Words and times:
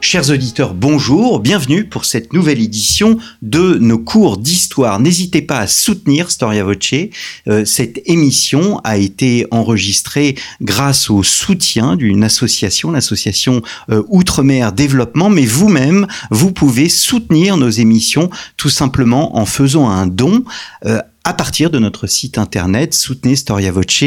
Chers 0.00 0.30
auditeurs, 0.30 0.74
bonjour, 0.74 1.40
bienvenue 1.40 1.84
pour 1.84 2.04
cette 2.04 2.34
nouvelle 2.34 2.60
édition 2.60 3.18
de 3.40 3.78
nos 3.78 3.98
cours 3.98 4.36
d'histoire. 4.36 5.00
N'hésitez 5.00 5.40
pas 5.40 5.58
à 5.58 5.66
soutenir 5.66 6.30
Storia 6.30 6.64
Voce. 6.64 7.08
Euh, 7.48 7.64
cette 7.64 8.02
émission 8.04 8.78
a 8.84 8.98
été 8.98 9.46
enregistrée 9.50 10.36
grâce 10.60 11.08
au 11.08 11.22
soutien 11.22 11.96
d'une 11.96 12.24
association, 12.24 12.90
l'association 12.90 13.62
euh, 13.90 14.02
Outre-mer 14.08 14.72
Développement, 14.72 15.30
mais 15.30 15.46
vous-même, 15.46 16.06
vous 16.30 16.52
pouvez 16.52 16.90
soutenir 16.90 17.56
nos 17.56 17.70
émissions 17.70 18.30
tout 18.58 18.70
simplement 18.70 19.38
en 19.38 19.46
faisant 19.46 19.88
un 19.88 20.06
don. 20.06 20.44
Euh, 20.84 21.00
à 21.24 21.32
partir 21.32 21.70
de 21.70 21.80
notre 21.80 22.06
site 22.06 22.38
internet 22.38 22.94
Soutenez 22.94 23.34
Storia 23.34 23.72
Voce, 23.72 24.04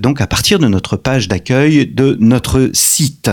donc 0.00 0.20
à 0.20 0.26
partir 0.26 0.58
de 0.58 0.66
notre 0.66 0.96
page 0.96 1.28
d'accueil 1.28 1.86
de 1.86 2.16
notre 2.18 2.70
site. 2.72 3.30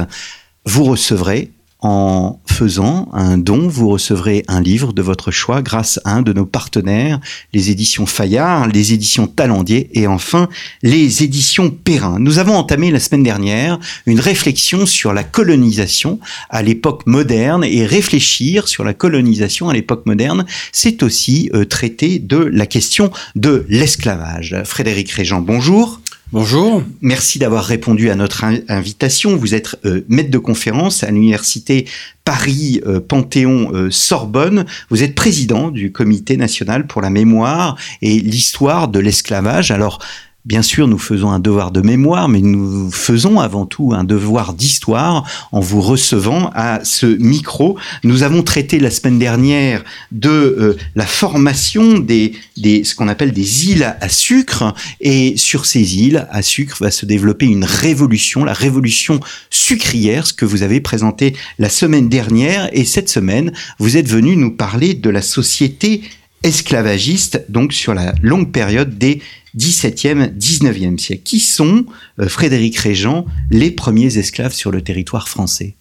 Vous 0.67 0.83
recevrez 0.83 1.54
en 1.85 2.39
faisant 2.47 3.09
un 3.13 3.37
don, 3.37 3.67
vous 3.67 3.89
recevrez 3.89 4.43
un 4.47 4.59
livre 4.59 4.91
de 4.91 5.03
votre 5.03 5.29
choix 5.29 5.61
grâce 5.61 5.99
à 6.03 6.15
un 6.15 6.23
de 6.23 6.33
nos 6.33 6.47
partenaires, 6.47 7.19
les 7.53 7.69
éditions 7.69 8.07
Fayard, 8.07 8.67
les 8.69 8.91
éditions 8.91 9.27
Talendier 9.27 9.91
et 9.93 10.07
enfin 10.07 10.49
les 10.81 11.21
éditions 11.21 11.69
Perrin. 11.69 12.17
Nous 12.17 12.39
avons 12.39 12.55
entamé 12.55 12.89
la 12.89 12.99
semaine 12.99 13.21
dernière 13.21 13.77
une 14.07 14.19
réflexion 14.19 14.87
sur 14.87 15.13
la 15.13 15.23
colonisation 15.23 16.19
à 16.49 16.63
l'époque 16.63 17.05
moderne 17.05 17.63
et 17.63 17.85
réfléchir 17.85 18.67
sur 18.67 18.83
la 18.83 18.95
colonisation 18.95 19.69
à 19.69 19.73
l'époque 19.73 20.07
moderne, 20.07 20.45
c'est 20.71 21.03
aussi 21.03 21.51
euh, 21.53 21.65
traiter 21.65 22.17
de 22.17 22.37
la 22.37 22.65
question 22.65 23.11
de 23.35 23.63
l'esclavage. 23.69 24.55
Frédéric 24.65 25.11
Régent, 25.11 25.41
bonjour. 25.41 25.99
Bonjour. 26.31 26.81
Merci 27.01 27.37
d'avoir 27.37 27.63
répondu 27.63 28.09
à 28.09 28.15
notre 28.15 28.45
invitation. 28.67 29.37
Vous 29.37 29.53
êtes 29.53 29.75
euh, 29.85 30.03
maître 30.09 30.31
de 30.31 30.39
conférence 30.39 31.03
à 31.03 31.11
l'université 31.11 31.85
Paris 32.23 32.81
euh, 32.87 32.99
Panthéon 32.99 33.71
euh, 33.73 33.91
Sorbonne. 33.91 34.65
Vous 34.89 35.03
êtes 35.03 35.13
président 35.13 35.69
du 35.69 35.91
Comité 35.91 36.35
national 36.35 36.87
pour 36.87 37.03
la 37.03 37.11
mémoire 37.11 37.77
et 38.01 38.19
l'histoire 38.19 38.87
de 38.87 38.99
l'esclavage. 38.99 39.69
Alors, 39.69 39.99
Bien 40.45 40.61
sûr, 40.61 40.87
nous 40.87 40.99
faisons 40.99 41.31
un 41.31 41.39
devoir 41.39 41.71
de 41.71 41.81
mémoire, 41.81 42.29
mais 42.29 42.39
nous 42.39 42.91
faisons 42.91 43.39
avant 43.39 43.65
tout 43.65 43.93
un 43.95 44.03
devoir 44.03 44.53
d'histoire 44.53 45.27
en 45.51 45.59
vous 45.59 45.81
recevant 45.81 46.51
à 46.53 46.81
ce 46.83 47.07
micro. 47.07 47.79
Nous 48.03 48.21
avons 48.21 48.43
traité 48.43 48.79
la 48.79 48.91
semaine 48.91 49.17
dernière 49.17 49.83
de 50.11 50.29
euh, 50.29 50.77
la 50.95 51.07
formation 51.07 51.97
des, 51.97 52.33
ce 52.55 52.93
qu'on 52.93 53.07
appelle 53.07 53.31
des 53.31 53.71
îles 53.71 53.95
à 53.99 54.07
sucre, 54.07 54.75
et 55.01 55.35
sur 55.35 55.65
ces 55.65 55.97
îles 55.97 56.27
à 56.29 56.43
sucre 56.43 56.77
va 56.79 56.91
se 56.91 57.07
développer 57.07 57.47
une 57.47 57.65
révolution, 57.65 58.45
la 58.45 58.53
révolution 58.53 59.19
sucrière, 59.49 60.27
ce 60.27 60.33
que 60.33 60.45
vous 60.45 60.61
avez 60.61 60.79
présenté 60.79 61.35
la 61.57 61.69
semaine 61.69 62.07
dernière, 62.07 62.69
et 62.71 62.85
cette 62.85 63.09
semaine, 63.09 63.51
vous 63.79 63.97
êtes 63.97 64.07
venu 64.07 64.35
nous 64.35 64.51
parler 64.51 64.93
de 64.93 65.09
la 65.09 65.23
société 65.23 66.03
esclavagiste, 66.43 67.43
donc 67.49 67.73
sur 67.73 67.95
la 67.95 68.13
longue 68.21 68.51
période 68.51 68.99
des 68.99 69.23
17e, 69.57 70.35
19e 70.37 70.97
siècle. 70.97 71.23
Qui 71.23 71.39
sont, 71.39 71.85
euh, 72.19 72.27
Frédéric 72.27 72.77
Régent, 72.77 73.25
les 73.51 73.71
premiers 73.71 74.17
esclaves 74.17 74.53
sur 74.53 74.71
le 74.71 74.81
territoire 74.81 75.29
français 75.29 75.75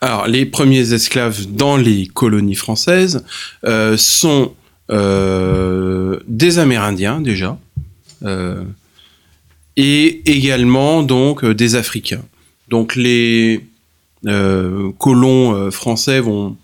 Alors, 0.00 0.26
les 0.26 0.46
premiers 0.46 0.92
esclaves 0.92 1.46
dans 1.46 1.76
les 1.76 2.06
colonies 2.06 2.54
françaises 2.54 3.24
euh, 3.64 3.96
sont 3.96 4.54
euh, 4.90 6.18
des 6.26 6.58
Amérindiens 6.58 7.20
déjà, 7.20 7.58
et 9.76 10.22
également 10.28 11.04
donc 11.04 11.44
des 11.44 11.76
Africains. 11.76 12.24
Donc 12.68 12.96
les 12.96 13.64
colons 14.24 15.70
français 15.70 16.18
vont 16.18 16.56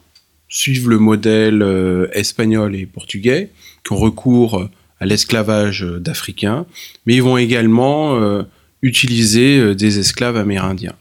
suivre 0.49 0.89
le 0.89 0.99
modèle 0.99 1.65
espagnol 2.13 2.75
et 2.75 2.87
portugais, 2.87 3.51
qui 3.87 3.93
ont 3.93 3.99
recours 3.99 4.69
l'esclavage 5.05 5.83
d'Africains, 5.83 6.67
mais 7.07 7.15
ils 7.17 7.23
vont 7.23 7.37
également 7.37 8.17
euh, 8.17 8.43
utiliser 8.83 9.59
euh, 9.59 9.75
des 9.75 9.99
esclaves 9.99 10.37
amérindiens. 10.37 10.95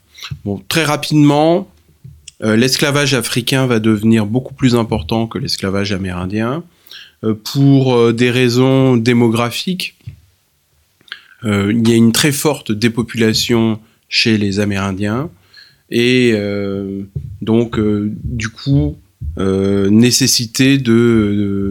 Très 0.68 0.84
rapidement, 0.84 1.70
euh, 2.44 2.56
l'esclavage 2.56 3.14
africain 3.14 3.68
va 3.68 3.80
devenir 3.80 4.26
beaucoup 4.26 4.54
plus 4.54 4.76
important 4.76 5.28
que 5.28 5.38
l'esclavage 5.38 5.92
amérindien 5.92 6.64
pour 7.46 8.12
des 8.12 8.30
raisons 8.30 8.98
démographiques. 8.98 9.96
il 11.46 11.88
y 11.88 11.94
a 11.94 11.96
une 11.96 12.12
très 12.12 12.34
forte 12.34 12.74
dépopulation 12.74 13.80
chez 14.10 14.38
les 14.38 14.60
Amérindiens 14.60 15.30
et 15.90 16.34
donc 17.42 17.80
du 17.80 18.50
coup 18.50 18.98
nécessité 19.38 20.78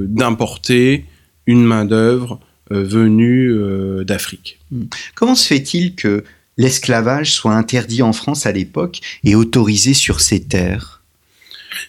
d'importer 0.08 1.04
une 1.46 1.64
main-d'œuvre 1.64 2.40
euh, 2.70 2.84
venue 2.84 3.50
euh, 3.50 4.04
d'Afrique. 4.04 4.58
Hmm. 4.70 4.84
Comment 5.14 5.34
se 5.34 5.46
fait-il 5.46 5.94
que 5.94 6.24
l'esclavage 6.56 7.32
soit 7.32 7.54
interdit 7.54 8.02
en 8.02 8.12
France 8.12 8.46
à 8.46 8.52
l'époque 8.52 9.00
et 9.24 9.34
autorisé 9.34 9.94
sur 9.94 10.20
ces 10.20 10.42
terres? 10.44 11.02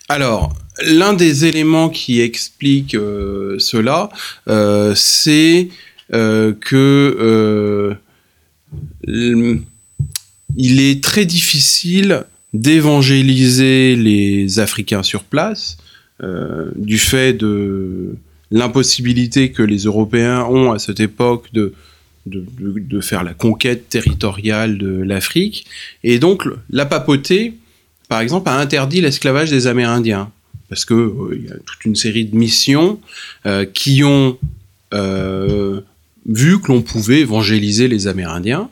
Alors, 0.09 0.53
l'un 0.85 1.13
des 1.13 1.45
éléments 1.45 1.89
qui 1.89 2.21
explique 2.21 2.95
euh, 2.95 3.57
cela, 3.59 4.09
c'est 4.95 5.69
que 6.11 7.95
il 10.55 10.81
est 10.81 11.03
très 11.03 11.25
difficile 11.25 12.25
d'évangéliser 12.53 13.95
les 13.95 14.59
Africains 14.59 15.03
sur 15.03 15.23
place 15.23 15.77
du 16.75 16.99
fait 16.99 17.33
de 17.33 18.15
l'impossibilité 18.53 19.51
que 19.51 19.63
les 19.63 19.79
Européens 19.79 20.43
ont 20.43 20.71
à 20.71 20.79
cette 20.79 20.99
époque 20.99 21.49
de, 21.53 21.73
de, 22.27 23.01
faire 23.01 23.23
la 23.23 23.33
conquête 23.33 23.89
territoriale 23.89 24.77
de 24.77 25.01
l'Afrique. 25.01 25.65
Et 26.03 26.19
donc, 26.19 26.47
la 26.69 26.85
papauté, 26.85 27.55
par 28.07 28.21
exemple, 28.21 28.47
a 28.49 28.57
interdit 28.57 29.01
l'esclavage 29.01 29.49
des 29.49 29.65
Amérindiens. 29.65 30.31
Parce 30.69 30.85
qu'il 30.85 30.95
euh, 30.95 31.43
y 31.43 31.51
a 31.51 31.55
toute 31.65 31.83
une 31.85 31.95
série 31.95 32.25
de 32.25 32.35
missions 32.35 33.01
euh, 33.47 33.65
qui 33.65 34.03
ont 34.03 34.37
euh, 34.93 35.81
vu 36.27 36.61
que 36.61 36.67
l'on 36.67 36.83
pouvait 36.83 37.21
évangéliser 37.21 37.87
les 37.87 38.07
Amérindiens. 38.07 38.69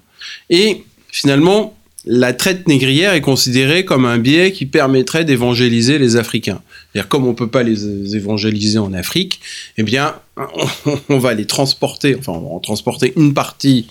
Et 0.52 0.84
finalement, 1.12 1.76
la 2.06 2.34
traite 2.34 2.68
négrière 2.68 3.14
est 3.14 3.22
considérée 3.22 3.86
comme 3.86 4.06
un 4.06 4.18
biais 4.18 4.52
qui 4.52 4.66
permettrait 4.66 5.24
d'évangéliser 5.24 6.00
les 6.00 6.16
Africains. 6.16 6.62
C'est-à-dire, 6.92 7.08
comme 7.08 7.28
on 7.28 7.34
peut 7.34 7.50
pas 7.50 7.64
les 7.64 8.16
évangéliser 8.16 8.80
en 8.80 8.94
Afrique, 8.94 9.40
eh 9.78 9.84
bien, 9.84 10.16
on, 11.10 11.20
va 11.20 11.34
les 11.34 11.46
transporter, 11.46 12.16
enfin, 12.18 12.34
on 12.34 12.40
va 12.42 12.56
en 12.56 12.60
transporter 12.60 13.14
une 13.18 13.34
partie 13.34 13.88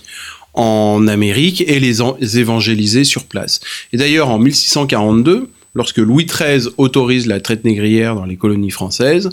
en 0.54 1.06
Amérique 1.06 1.60
et 1.60 1.78
les, 1.78 2.00
évangéliser 2.38 3.04
sur 3.04 3.26
place. 3.26 3.60
Et 3.93 3.97
d'ailleurs, 3.97 4.28
en 4.28 4.41
1642, 4.41 5.48
lorsque 5.75 5.98
Louis 5.98 6.27
XIII 6.27 6.69
autorise 6.78 7.28
la 7.28 7.41
traite 7.41 7.65
négrière 7.65 8.16
dans 8.16 8.25
les 8.25 8.37
colonies 8.37 8.72
françaises, 8.72 9.31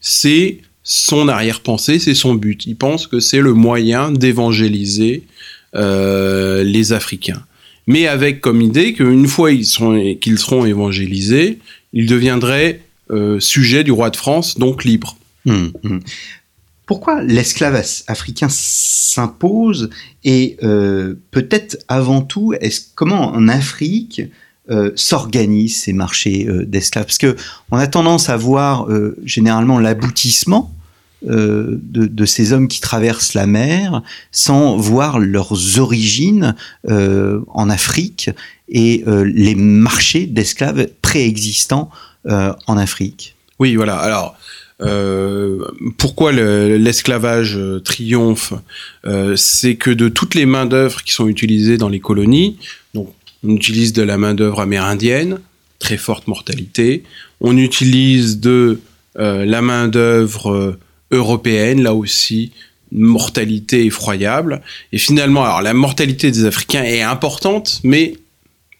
c'est 0.00 0.58
son 0.84 1.26
arrière-pensée, 1.26 1.98
c'est 1.98 2.14
son 2.14 2.34
but. 2.34 2.64
Il 2.66 2.76
pense 2.76 3.08
que 3.08 3.18
c'est 3.18 3.40
le 3.40 3.54
moyen 3.54 4.12
d'évangéliser 4.12 5.24
euh, 5.74 6.62
les 6.62 6.92
Africains 6.92 7.42
mais 7.86 8.06
avec 8.06 8.40
comme 8.40 8.60
idée 8.60 8.92
qu'une 8.92 9.26
fois 9.26 9.50
qu'ils 9.52 9.66
seront, 10.38 10.64
évangélisés, 10.64 11.58
ils 11.92 12.06
deviendraient 12.06 12.80
euh, 13.10 13.40
sujets 13.40 13.84
du 13.84 13.92
roi 13.92 14.10
de 14.10 14.16
France, 14.16 14.58
donc 14.58 14.84
libres. 14.84 15.16
Hum, 15.46 15.72
hum. 15.84 16.00
Pourquoi 16.86 17.22
l'esclave 17.22 17.80
africain 18.08 18.48
s'impose 18.50 19.90
et 20.24 20.56
euh, 20.62 21.14
peut-être 21.30 21.78
avant 21.88 22.20
tout, 22.20 22.52
est 22.60 22.92
comment 22.94 23.28
en 23.32 23.48
Afrique 23.48 24.22
euh, 24.70 24.90
s'organisent 24.96 25.82
ces 25.82 25.92
marchés 25.92 26.48
d'esclaves? 26.66 27.06
Parce 27.06 27.18
que 27.18 27.36
on 27.70 27.76
a 27.76 27.86
tendance 27.86 28.28
à 28.28 28.36
voir 28.36 28.88
généralement 29.24 29.78
l'aboutissement 29.78 30.74
euh, 31.28 31.78
de, 31.82 32.24
ces 32.24 32.54
hommes 32.54 32.66
qui 32.66 32.80
traversent 32.80 33.34
la 33.34 33.46
mer 33.46 34.02
sans 34.32 34.76
voir 34.76 35.18
leurs 35.18 35.78
origines 35.78 36.54
euh, 36.88 37.40
en 37.48 37.68
Afrique 37.68 38.30
et 38.70 39.04
euh, 39.06 39.24
les 39.24 39.54
marchés 39.54 40.26
d'esclaves 40.26 40.88
préexistants 41.02 41.90
en 42.26 42.76
Afrique. 42.76 43.34
Oui, 43.58 43.76
voilà. 43.76 43.96
Alors, 43.96 44.36
pourquoi 45.96 46.32
l'esclavage 46.32 47.58
triomphe 47.82 48.52
C'est 49.36 49.76
que 49.76 49.90
de 49.90 50.10
toutes 50.10 50.34
les 50.34 50.44
mains 50.44 50.66
d'œuvre 50.66 51.02
qui 51.02 51.12
sont 51.12 51.28
utilisées 51.28 51.78
dans 51.78 51.88
les 51.88 51.98
colonies, 51.98 52.58
donc 52.92 53.08
on 53.42 53.56
utilise 53.56 53.94
de 53.94 54.02
la 54.02 54.18
main 54.18 54.34
d'œuvre 54.34 54.60
amérindienne, 54.60 55.38
très 55.78 55.96
forte 55.96 56.28
mortalité. 56.28 57.04
On 57.40 57.56
utilise 57.56 58.38
de 58.38 58.80
la 59.16 59.62
main 59.62 59.88
d'œuvre 59.88 60.76
européenne, 61.10 61.82
là 61.82 61.94
aussi 61.94 62.52
mortalité 62.92 63.86
effroyable. 63.86 64.62
Et 64.92 64.98
finalement, 64.98 65.44
alors 65.44 65.62
la 65.62 65.74
mortalité 65.74 66.30
des 66.30 66.44
Africains 66.44 66.82
est 66.82 67.02
importante, 67.02 67.80
mais 67.84 68.14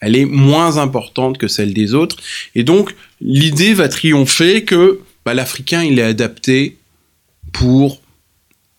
elle 0.00 0.16
est 0.16 0.24
moins 0.24 0.78
importante 0.78 1.38
que 1.38 1.48
celle 1.48 1.74
des 1.74 1.94
autres. 1.94 2.16
Et 2.54 2.64
donc, 2.64 2.94
l'idée 3.20 3.74
va 3.74 3.88
triompher 3.88 4.64
que 4.64 5.00
bah, 5.24 5.34
l'Africain, 5.34 5.84
il 5.84 5.98
est 5.98 6.04
adapté 6.04 6.76
pour 7.52 8.00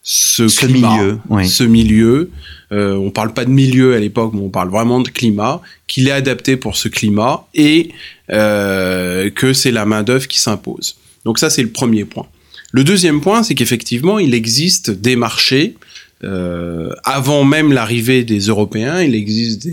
ce, 0.04 0.44
climat, 0.44 0.98
milieu. 0.98 1.48
Ce 1.48 1.64
milieu. 1.64 2.32
Euh, 2.72 2.96
on 2.96 3.12
parle 3.12 3.34
pas 3.34 3.46
de 3.46 3.52
milieu 3.52 3.94
à 3.94 4.00
l'époque, 4.00 4.32
mais 4.34 4.42
on 4.42 4.50
parle 4.50 4.70
vraiment 4.70 5.00
de 5.00 5.10
climat, 5.10 5.62
qu'il 5.88 6.08
est 6.08 6.12
adapté 6.12 6.58
pour 6.58 6.76
ce 6.76 6.88
climat 6.88 7.46
et 7.54 7.92
euh, 8.32 9.30
que 9.30 9.54
c'est 9.54 9.72
la 9.72 9.86
main-d'œuvre 9.86 10.28
qui 10.28 10.40
s'impose. 10.40 10.98
Donc 11.26 11.38
ça, 11.38 11.50
c'est 11.52 11.62
le 11.62 11.70
premier 11.70 12.06
point. 12.06 12.26
Le 12.72 12.84
deuxième 12.84 13.22
point, 13.22 13.44
c'est 13.44 13.56
qu'effectivement, 13.56 14.20
il 14.20 14.34
existe 14.34 14.92
des 14.92 15.16
marchés. 15.16 15.76
Euh, 16.24 16.92
avant 17.04 17.44
même 17.44 17.74
l'arrivée 17.74 18.24
des 18.24 18.40
Européens, 18.40 19.02
il 19.02 19.16
existe 19.16 19.68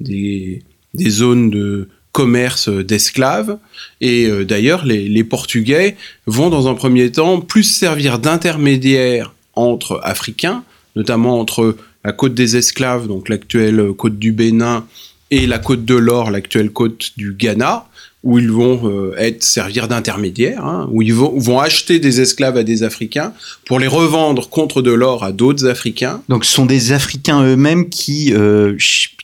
des, 0.00 0.62
zones 1.08 1.50
de 1.50 1.88
commerce 2.12 2.68
d'esclaves. 2.68 3.58
Et 4.00 4.26
euh, 4.26 4.44
d'ailleurs, 4.44 4.84
les, 4.84 5.08
les, 5.08 5.24
Portugais 5.24 5.96
vont 6.26 6.50
dans 6.50 6.68
un 6.68 6.74
premier 6.74 7.10
temps 7.10 7.40
plus 7.40 7.64
servir 7.64 8.18
d'intermédiaires 8.18 9.34
entre 9.54 10.00
Africains, 10.02 10.64
notamment 10.96 11.40
entre 11.40 11.76
la 12.04 12.12
côte 12.12 12.34
des 12.34 12.56
esclaves, 12.56 13.08
donc 13.08 13.28
l'actuelle 13.28 13.92
côte 13.96 14.18
du 14.18 14.32
Bénin, 14.32 14.86
et 15.30 15.46
la 15.46 15.58
côte 15.58 15.84
de 15.84 15.94
l'or, 15.94 16.30
l'actuelle 16.30 16.70
côte 16.70 17.12
du 17.16 17.32
Ghana, 17.32 17.86
où 18.24 18.38
ils 18.38 18.50
vont 18.50 18.80
euh, 18.84 19.14
être 19.18 19.44
servir 19.44 19.86
d'intermédiaires, 19.86 20.64
hein, 20.64 20.88
où 20.90 21.02
ils 21.02 21.14
vont, 21.14 21.38
vont, 21.38 21.60
acheter 21.60 22.00
des 22.00 22.20
esclaves 22.20 22.56
à 22.56 22.64
des 22.64 22.82
Africains 22.82 23.32
pour 23.66 23.78
les 23.78 23.86
revendre 23.86 24.48
contre 24.48 24.82
de 24.82 24.90
l'or 24.90 25.22
à 25.22 25.30
d'autres 25.30 25.66
Africains. 25.66 26.22
Donc 26.28 26.44
ce 26.44 26.52
sont 26.52 26.66
des 26.66 26.92
Africains 26.92 27.42
eux-mêmes 27.44 27.88
qui 27.88 28.32
euh, 28.34 28.76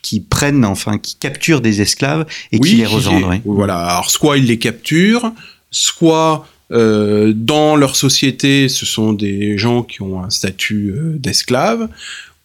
qui 0.03 0.21
prennent, 0.21 0.65
enfin 0.65 0.99
qui 0.99 1.17
capturent 1.17 1.61
des 1.61 1.81
esclaves 1.81 2.27
et 2.53 2.61
qui 2.61 2.77
les 2.77 2.87
revendent. 2.87 3.41
Voilà. 3.45 3.79
Alors 3.79 4.11
soit 4.11 4.39
ils 4.39 4.47
les 4.47 4.59
capturent, 4.59 5.33
soit 5.71 6.47
euh, 6.73 7.33
dans 7.35 7.77
leur 7.77 7.97
société, 7.97 8.69
ce 8.69 8.87
sont 8.87 9.13
des 9.13 9.59
gens 9.59 9.83
qui 9.83 10.03
ont 10.03 10.23
un 10.23 10.31
statut 10.31 10.95
euh, 10.95 11.17
d'esclave, 11.19 11.89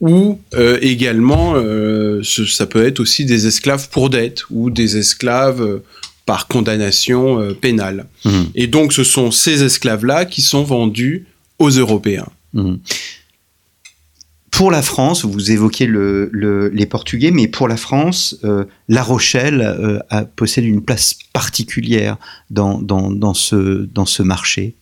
ou 0.01 0.39
euh, 0.55 0.77
également, 0.81 1.53
euh, 1.55 2.21
ce, 2.23 2.45
ça 2.45 2.65
peut 2.65 2.85
être 2.85 2.99
aussi 2.99 3.25
des 3.25 3.47
esclaves 3.47 3.89
pour 3.89 4.09
dette 4.09 4.43
ou 4.49 4.69
des 4.69 4.97
esclaves 4.97 5.81
par 6.25 6.47
condamnation 6.47 7.39
euh, 7.39 7.53
pénale. 7.53 8.07
Mmh. 8.23 8.41
Et 8.55 8.67
donc, 8.67 8.93
ce 8.93 9.03
sont 9.03 9.31
ces 9.31 9.63
esclaves-là 9.63 10.25
qui 10.25 10.41
sont 10.41 10.63
vendus 10.63 11.25
aux 11.59 11.69
Européens. 11.69 12.29
Mmh. 12.53 12.75
Pour 14.51 14.71
la 14.71 14.81
France, 14.81 15.25
vous 15.25 15.51
évoquez 15.51 15.85
le, 15.85 16.29
le, 16.31 16.69
les 16.69 16.85
Portugais, 16.85 17.31
mais 17.31 17.47
pour 17.47 17.67
la 17.67 17.75
France, 17.75 18.37
euh, 18.45 18.63
La 18.87 19.03
Rochelle 19.03 19.61
euh, 19.61 19.99
a, 20.09 20.23
possède 20.23 20.63
une 20.63 20.81
place 20.81 21.17
particulière 21.33 22.17
dans, 22.49 22.81
dans, 22.81 23.11
dans, 23.11 23.33
ce, 23.33 23.85
dans 23.85 24.05
ce 24.05 24.23
marché. 24.23 24.75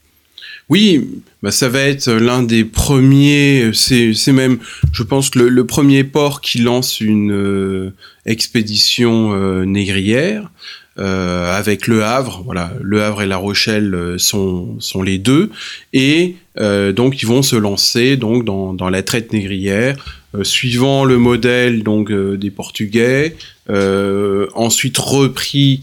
Oui, 0.69 1.09
bah 1.41 1.51
ça 1.51 1.69
va 1.69 1.79
être 1.79 2.09
l'un 2.09 2.43
des 2.43 2.63
premiers, 2.63 3.71
c'est 3.73 4.31
même, 4.31 4.59
je 4.91 5.03
pense, 5.03 5.35
le, 5.35 5.49
le, 5.49 5.65
premier 5.65 6.03
port 6.03 6.39
qui 6.39 6.59
lance 6.59 7.01
une 7.01 7.33
euh, 7.33 7.93
expédition 8.25 9.33
euh, 9.33 9.65
négrière. 9.65 10.51
Euh, 10.99 11.51
avec 11.51 11.87
Le 11.87 12.03
Havre, 12.03 12.43
voilà, 12.45 12.71
Le 12.79 13.01
Havre 13.01 13.23
et 13.23 13.25
La 13.25 13.37
Rochelle 13.37 13.95
euh, 13.95 14.19
sont, 14.19 14.79
sont 14.79 15.01
les 15.01 15.17
deux, 15.17 15.49
et 15.91 16.35
euh, 16.59 16.91
donc 16.91 17.23
ils 17.23 17.25
vont 17.25 17.41
se 17.41 17.55
lancer 17.55 18.15
donc 18.15 18.45
dans, 18.45 18.73
dans 18.73 18.91
la 18.91 19.01
traite 19.01 19.33
négrière, 19.33 20.21
suivant 20.43 21.03
le 21.03 21.17
modèle 21.17 21.81
donc 21.81 22.11
des 22.11 22.49
Portugais, 22.49 23.35
ensuite 23.69 24.97
repris 24.97 25.81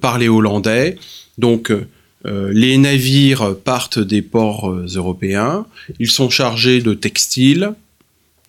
par 0.00 0.18
les 0.18 0.28
Hollandais. 0.28 0.96
Donc 1.38 1.72
les 2.24 2.78
navires 2.78 3.54
partent 3.54 4.00
des 4.00 4.22
ports 4.22 4.74
européens, 4.96 5.66
ils 6.00 6.10
sont 6.10 6.30
chargés 6.30 6.80
de 6.80 6.94
textiles, 6.94 7.74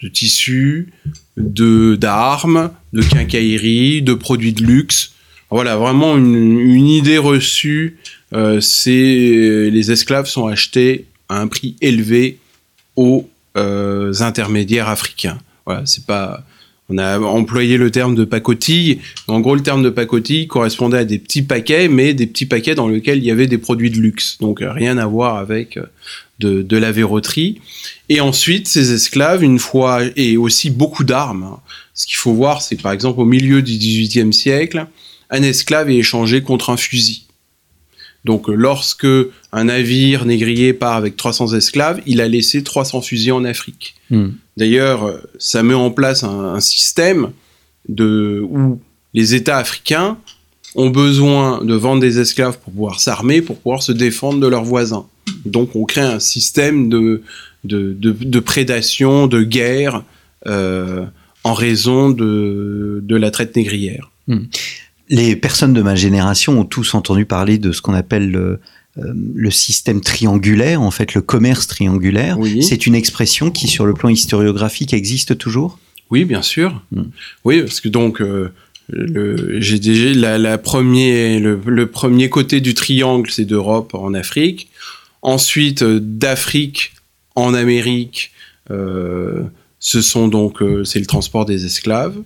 de 0.02 0.08
tissus, 0.08 0.92
d'armes, 1.38 2.72
de 2.94 3.04
quincaillerie, 3.04 4.02
de 4.02 4.16
produits 4.16 4.54
de 4.54 4.64
luxe. 4.64 5.14
Voilà, 5.50 5.78
vraiment 5.78 6.18
une, 6.18 6.88
idée 6.88 7.18
reçue, 7.18 7.98
euh, 8.34 8.60
c'est 8.60 9.70
les 9.72 9.92
esclaves 9.92 10.28
sont 10.28 10.48
achetés 10.48 11.06
à 11.30 11.40
un 11.40 11.48
prix 11.48 11.76
élevé 11.82 12.38
aux 12.98 13.30
euh, 13.56 14.14
intermédiaires 14.20 14.90
africains. 14.90 15.40
Voilà, 15.66 15.84
c'est 15.86 16.06
pas 16.06 16.44
on 16.90 16.98
a 16.98 17.20
employé 17.20 17.78
le 17.78 17.92
terme 17.92 18.16
de 18.16 18.24
pacotille. 18.24 19.02
En 19.28 19.42
gros, 19.42 19.56
le 19.56 19.62
terme 19.62 19.84
de 19.84 19.90
pacotille 19.90 20.48
correspondait 20.48 21.00
à 21.00 21.06
des 21.06 21.20
petits 21.20 21.42
paquets, 21.42 21.90
mais 21.90 22.14
des 22.14 22.28
petits 22.28 22.46
paquets 22.46 22.76
dans 22.76 22.88
lesquels 22.88 23.18
il 23.18 23.26
y 23.26 23.32
avait 23.32 23.48
des 23.48 23.58
produits 23.58 23.92
de 23.92 24.00
luxe. 24.00 24.38
Donc 24.40 24.60
rien 24.62 24.98
à 24.98 25.06
voir 25.06 25.36
avec 25.36 25.76
euh, 25.76 25.84
de, 26.40 26.62
de 26.62 26.78
la 26.78 26.94
verroterie. 26.94 27.60
Et 28.08 28.22
ensuite, 28.22 28.70
ces 28.70 28.94
esclaves, 28.94 29.44
une 29.44 29.60
fois, 29.60 30.02
et 30.16 30.38
aussi 30.38 30.70
beaucoup 30.70 31.04
d'armes. 31.04 31.44
Hein. 31.44 31.60
Ce 31.94 32.06
qu'il 32.06 32.16
faut 32.16 32.34
voir, 32.34 32.62
c'est 32.62 32.82
par 32.82 32.94
exemple 32.94 33.20
au 33.20 33.26
milieu 33.26 33.62
du 33.62 33.74
XVIIIe 33.74 34.32
siècle, 34.32 34.88
un 35.30 35.44
esclave 35.44 35.90
est 35.90 35.98
échangé 35.98 36.42
contre 36.42 36.70
un 36.70 36.78
fusil. 36.78 37.24
Donc 38.26 38.48
lorsque 38.48 39.08
un 39.54 39.64
navire 39.66 40.26
négrier 40.26 40.74
part 40.74 40.96
avec 40.96 41.16
300 41.16 41.54
esclaves, 41.54 42.02
il 42.06 42.20
a 42.20 42.28
laissé 42.28 42.64
300 42.64 43.02
fusils 43.02 43.32
en 43.32 43.46
Afrique. 43.46 43.96
Mm. 44.10 44.28
D'ailleurs, 44.58 45.22
ça 45.40 45.64
met 45.64 45.74
en 45.74 45.92
place 45.92 46.24
un, 46.24 46.56
un, 46.56 46.60
système 46.60 47.32
de, 47.88 48.44
où 48.50 48.82
les 49.14 49.36
États 49.36 49.58
africains 49.58 50.18
ont 50.76 50.90
besoin 50.90 51.64
de 51.64 51.74
vendre 51.74 52.02
des 52.02 52.20
esclaves 52.20 52.58
pour 52.60 52.74
pouvoir 52.74 53.00
s'armer, 53.00 53.42
pour 53.42 53.58
pouvoir 53.58 53.82
se 53.82 53.92
défendre 53.92 54.40
de 54.40 54.48
leurs 54.48 54.66
voisins. 54.66 55.08
Donc 55.46 55.76
on 55.76 55.86
crée 55.86 56.02
un 56.02 56.20
système 56.20 56.90
de, 56.90 57.24
de, 57.64 57.94
de, 57.94 58.12
de 58.12 58.40
prédation, 58.40 59.28
de 59.28 59.44
guerre, 59.44 60.04
euh, 60.48 61.06
en 61.44 61.54
raison 61.54 62.10
de, 62.10 63.00
de 63.02 63.16
la 63.16 63.32
traite 63.32 63.56
négrière. 63.56 64.12
Mm. 64.28 64.40
Les 65.09 65.35
personnes 65.35 65.73
de 65.73 65.81
ma 65.81 65.95
génération 65.95 66.59
ont 66.59 66.66
tous 66.66 66.94
entendu 66.94 67.26
parler 67.26 67.57
de 67.57 67.71
ce 67.71 67.81
qu'on 67.81 67.94
appelle 67.94 68.30
le, 68.30 68.59
euh, 68.97 69.14
le 69.35 69.52
système 69.52 70.02
triangulaire, 70.02 70.81
en 70.81 70.92
fait 70.92 71.14
le 71.14 71.21
commerce 71.21 71.68
triangulaire. 71.68 72.40
Oui. 72.40 72.64
C'est 72.64 72.87
une 72.87 72.95
expression 72.95 73.52
qui, 73.52 73.68
sur 73.68 73.85
le 73.85 73.94
plan 73.94 74.09
historiographique, 74.09 74.94
existe 74.94 75.37
toujours? 75.37 75.80
Oui, 76.09 76.26
bien 76.26 76.42
sûr. 76.42 76.81
Mm. 76.92 77.02
Oui, 77.45 77.61
parce 77.61 77.80
que 77.81 77.90
donc, 77.90 78.21
euh, 78.21 78.52
j'ai 78.90 79.80
déjà 79.80 80.14
la, 80.14 80.37
la 80.37 80.57
premier, 80.57 81.40
le, 81.40 81.59
le, 81.66 81.87
premier 81.87 82.30
côté 82.30 82.61
du 82.61 82.73
triangle, 82.73 83.30
c'est 83.30 83.45
d'Europe 83.45 83.94
en 83.94 84.14
Afrique. 84.14 84.69
Ensuite, 85.21 85.81
euh, 85.81 85.99
d'Afrique 86.02 86.94
en 87.35 87.54
Amérique, 87.54 88.31
euh, 88.71 89.44
ce 89.80 90.02
sont 90.02 90.28
donc 90.28 90.61
euh, 90.61 90.83
c'est 90.83 90.99
le 90.99 91.06
transport 91.06 91.45
des 91.45 91.66
esclaves. 91.66 92.18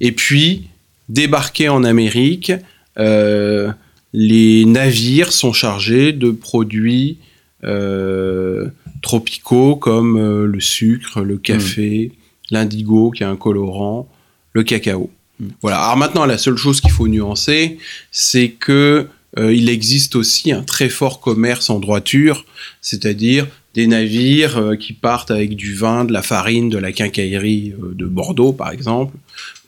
Et 0.00 0.12
puis, 0.12 0.68
débarquer 1.10 1.68
en 1.68 1.84
Amérique, 1.84 2.52
euh, 2.98 3.70
les 4.12 4.64
navires 4.64 5.32
sont 5.32 5.52
chargés 5.52 6.12
de 6.12 6.30
produits 6.30 7.18
euh, 7.64 8.68
tropicaux 9.02 9.76
comme 9.76 10.16
euh, 10.16 10.46
le 10.46 10.60
sucre, 10.60 11.20
le 11.20 11.36
café, 11.36 12.12
mmh. 12.12 12.54
l'indigo 12.54 13.10
qui 13.10 13.22
est 13.22 13.26
un 13.26 13.36
colorant, 13.36 14.08
le 14.52 14.62
cacao. 14.62 15.10
Mmh. 15.38 15.46
Voilà. 15.62 15.80
Alors 15.80 15.96
maintenant, 15.96 16.26
la 16.26 16.38
seule 16.38 16.56
chose 16.56 16.80
qu'il 16.80 16.92
faut 16.92 17.08
nuancer, 17.08 17.78
c'est 18.10 18.50
que 18.50 19.08
il 19.38 19.68
existe 19.68 20.16
aussi 20.16 20.50
un 20.50 20.64
très 20.64 20.88
fort 20.88 21.20
commerce 21.20 21.70
en 21.70 21.78
droiture, 21.78 22.44
c'est-à-dire 22.80 23.46
des 23.74 23.86
navires 23.86 24.72
qui 24.76 24.92
partent 24.92 25.30
avec 25.30 25.54
du 25.54 25.72
vin, 25.72 26.04
de 26.04 26.12
la 26.12 26.22
farine, 26.22 26.68
de 26.68 26.78
la 26.78 26.90
quincaillerie 26.90 27.72
de 27.80 28.06
Bordeaux, 28.06 28.52
par 28.52 28.72
exemple, 28.72 29.16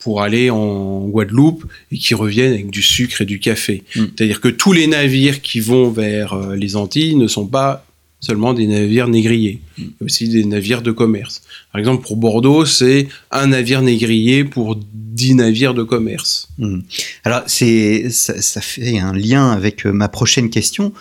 pour 0.02 0.22
aller 0.22 0.50
en 0.50 1.06
Guadeloupe 1.08 1.64
et 1.90 1.98
qui 1.98 2.14
reviennent 2.14 2.52
avec 2.52 2.70
du 2.70 2.82
sucre 2.82 3.20
et 3.20 3.24
du 3.24 3.38
café. 3.38 3.84
Mm. 3.94 4.04
C'est-à-dire 4.16 4.40
que 4.40 4.48
tous 4.48 4.72
les 4.72 4.86
navires 4.86 5.42
qui 5.42 5.60
vont 5.60 5.90
vers 5.90 6.32
euh, 6.32 6.56
les 6.56 6.76
Antilles 6.76 7.16
ne 7.16 7.28
sont 7.28 7.46
pas 7.46 7.86
seulement 8.20 8.54
des 8.54 8.66
navires 8.66 9.08
négriers, 9.08 9.60
mm. 9.78 9.84
aussi 10.00 10.28
des 10.28 10.44
navires 10.44 10.82
de 10.82 10.90
commerce. 10.90 11.42
Par 11.72 11.78
exemple, 11.78 12.04
pour 12.04 12.16
Bordeaux, 12.16 12.64
c'est 12.64 13.08
un 13.30 13.48
navire 13.48 13.82
négrier 13.82 14.44
pour 14.44 14.76
dix 14.92 15.34
navires 15.34 15.74
de 15.74 15.84
commerce. 15.84 16.48
Mm. 16.58 16.80
Alors, 17.24 17.42
c'est 17.46 18.10
ça, 18.10 18.40
ça, 18.42 18.60
fait 18.60 18.98
un 18.98 19.12
lien 19.12 19.50
avec 19.50 19.84
ma 19.84 20.08
prochaine 20.08 20.50
question. 20.50 20.92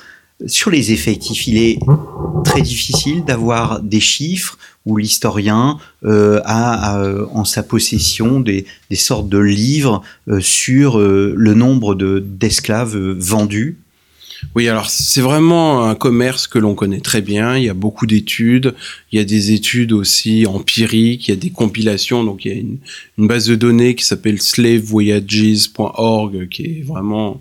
Sur 0.48 0.72
les 0.72 0.92
effectifs, 0.92 1.48
il 1.48 1.58
est 1.58 1.80
très 2.44 2.62
difficile 2.62 3.24
d'avoir 3.24 3.82
des 3.82 4.00
chiffres 4.00 4.58
où 4.86 4.98
l'historien 4.98 5.78
euh, 6.04 6.42
a, 6.44 6.98
a, 6.98 7.26
en 7.34 7.46
sa 7.46 7.64
possession 7.64 8.40
des, 8.40 8.66
sortes 8.94 9.30
de 9.30 9.38
livres 9.38 10.02
euh, 10.28 10.42
sur 10.42 11.00
euh, 11.00 11.34
le 11.36 11.54
nombre 11.54 11.96
d'esclaves 11.96 12.96
euh, 12.96 13.16
vendus. 13.18 13.78
Oui, 14.56 14.68
alors 14.68 14.90
c'est 14.90 15.22
vraiment 15.22 15.88
un 15.88 15.94
commerce 15.94 16.48
que 16.48 16.58
l'on 16.58 16.74
connaît 16.74 17.00
très 17.00 17.22
bien. 17.22 17.58
Il 17.58 17.64
y 17.64 17.70
a 17.70 17.76
beaucoup 17.76 18.08
d'études. 18.08 18.74
Il 19.12 19.20
y 19.20 19.22
a 19.22 19.24
des 19.24 19.52
études 19.52 19.92
aussi 19.92 20.48
empiriques. 20.48 21.28
Il 21.28 21.32
y 21.32 21.36
a 21.36 21.38
des 21.38 21.52
compilations. 21.52 22.24
Donc 22.24 22.46
il 22.46 22.52
y 22.52 22.56
a 22.56 22.58
une, 22.58 22.80
une 23.20 23.28
base 23.28 23.46
de 23.46 23.54
données 23.54 23.94
qui 23.94 24.04
s'appelle 24.04 24.42
slavevoyages.org 24.42 26.50
qui 26.50 26.64
est 26.64 26.84
vraiment 26.84 27.34
euh, 27.34 27.36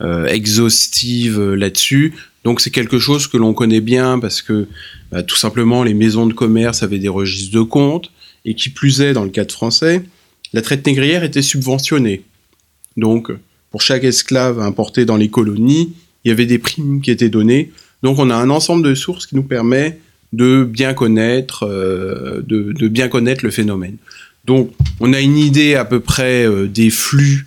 exhaustive 0.00 1.38
euh, 1.38 1.54
là-dessus. 1.54 2.14
Donc 2.44 2.60
c'est 2.60 2.70
quelque 2.70 2.98
chose 2.98 3.26
que 3.26 3.36
l'on 3.36 3.52
connaît 3.52 3.80
bien 3.80 4.18
parce 4.18 4.40
que 4.40 4.66
bah, 5.12 5.22
tout 5.22 5.36
simplement 5.36 5.84
les 5.84 5.94
maisons 5.94 6.26
de 6.26 6.32
commerce 6.32 6.82
avaient 6.82 6.98
des 6.98 7.08
registres 7.08 7.54
de 7.54 7.62
comptes 7.62 8.10
et 8.44 8.54
qui 8.54 8.70
plus 8.70 9.02
est 9.02 9.12
dans 9.12 9.24
le 9.24 9.30
cadre 9.30 9.52
français, 9.52 10.02
la 10.52 10.62
traite 10.62 10.86
négrière 10.86 11.22
était 11.22 11.42
subventionnée. 11.42 12.22
Donc 12.96 13.30
pour 13.70 13.82
chaque 13.82 14.04
esclave 14.04 14.58
importé 14.60 15.04
dans 15.04 15.16
les 15.16 15.28
colonies, 15.28 15.92
il 16.24 16.28
y 16.28 16.32
avait 16.32 16.46
des 16.46 16.58
primes 16.58 17.02
qui 17.02 17.10
étaient 17.10 17.28
données. 17.28 17.70
Donc 18.02 18.18
on 18.18 18.30
a 18.30 18.34
un 18.34 18.50
ensemble 18.50 18.82
de 18.88 18.94
sources 18.94 19.26
qui 19.26 19.36
nous 19.36 19.42
permet 19.42 19.98
de 20.32 20.64
bien 20.64 20.94
connaître, 20.94 21.64
euh, 21.64 22.42
de, 22.46 22.72
de, 22.72 22.88
bien 22.88 23.08
connaître 23.08 23.44
le 23.44 23.50
phénomène. 23.50 23.96
Donc 24.46 24.72
on 25.00 25.12
a 25.12 25.20
une 25.20 25.36
idée 25.36 25.74
à 25.74 25.84
peu 25.84 26.00
près 26.00 26.46
euh, 26.46 26.66
des 26.66 26.88
flux 26.88 27.46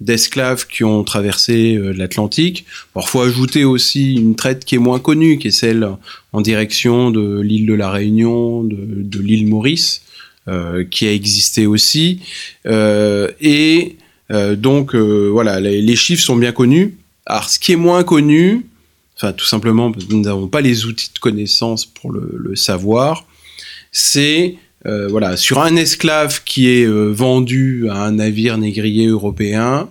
d'esclaves 0.00 0.66
qui 0.66 0.84
ont 0.84 1.04
traversé 1.04 1.76
euh, 1.76 1.92
l'Atlantique. 1.92 2.66
Faut 3.06 3.20
ajouter 3.20 3.64
aussi 3.64 4.14
une 4.14 4.36
traite 4.36 4.64
qui 4.64 4.74
est 4.74 4.78
moins 4.78 4.98
connue, 4.98 5.38
qui 5.38 5.48
est 5.48 5.52
celle 5.52 5.88
en 6.32 6.40
direction 6.40 7.10
de 7.10 7.40
l'île 7.40 7.66
de 7.66 7.74
la 7.74 7.90
Réunion, 7.90 8.62
de, 8.62 9.20
l'île 9.20 9.46
Maurice, 9.46 10.02
euh, 10.48 10.84
qui 10.84 11.06
a 11.06 11.12
existé 11.12 11.66
aussi. 11.66 12.20
Euh, 12.66 13.30
et 13.40 13.96
donc, 14.56 14.96
voilà, 14.96 15.60
les, 15.60 15.96
chiffres 15.96 16.22
sont 16.22 16.34
bien 16.34 16.50
connus. 16.50 16.96
Alors, 17.26 17.48
ce 17.48 17.60
qui 17.60 17.70
est 17.70 17.76
moins 17.76 18.02
connu, 18.02 18.66
enfin, 19.16 19.32
tout 19.32 19.44
simplement, 19.44 19.92
nous 20.10 20.20
n'avons 20.20 20.48
pas 20.48 20.60
les 20.60 20.84
outils 20.84 21.10
de 21.14 21.20
connaissance 21.20 21.86
pour 21.86 22.10
le, 22.10 22.34
le 22.36 22.56
savoir, 22.56 23.24
c'est 23.92 24.56
euh, 24.86 25.08
voilà, 25.08 25.36
sur 25.36 25.60
un 25.60 25.74
esclave 25.76 26.42
qui 26.44 26.68
est 26.68 26.84
euh, 26.84 27.10
vendu 27.10 27.88
à 27.90 28.04
un 28.04 28.12
navire 28.12 28.58
négrier 28.58 29.06
européen, 29.06 29.88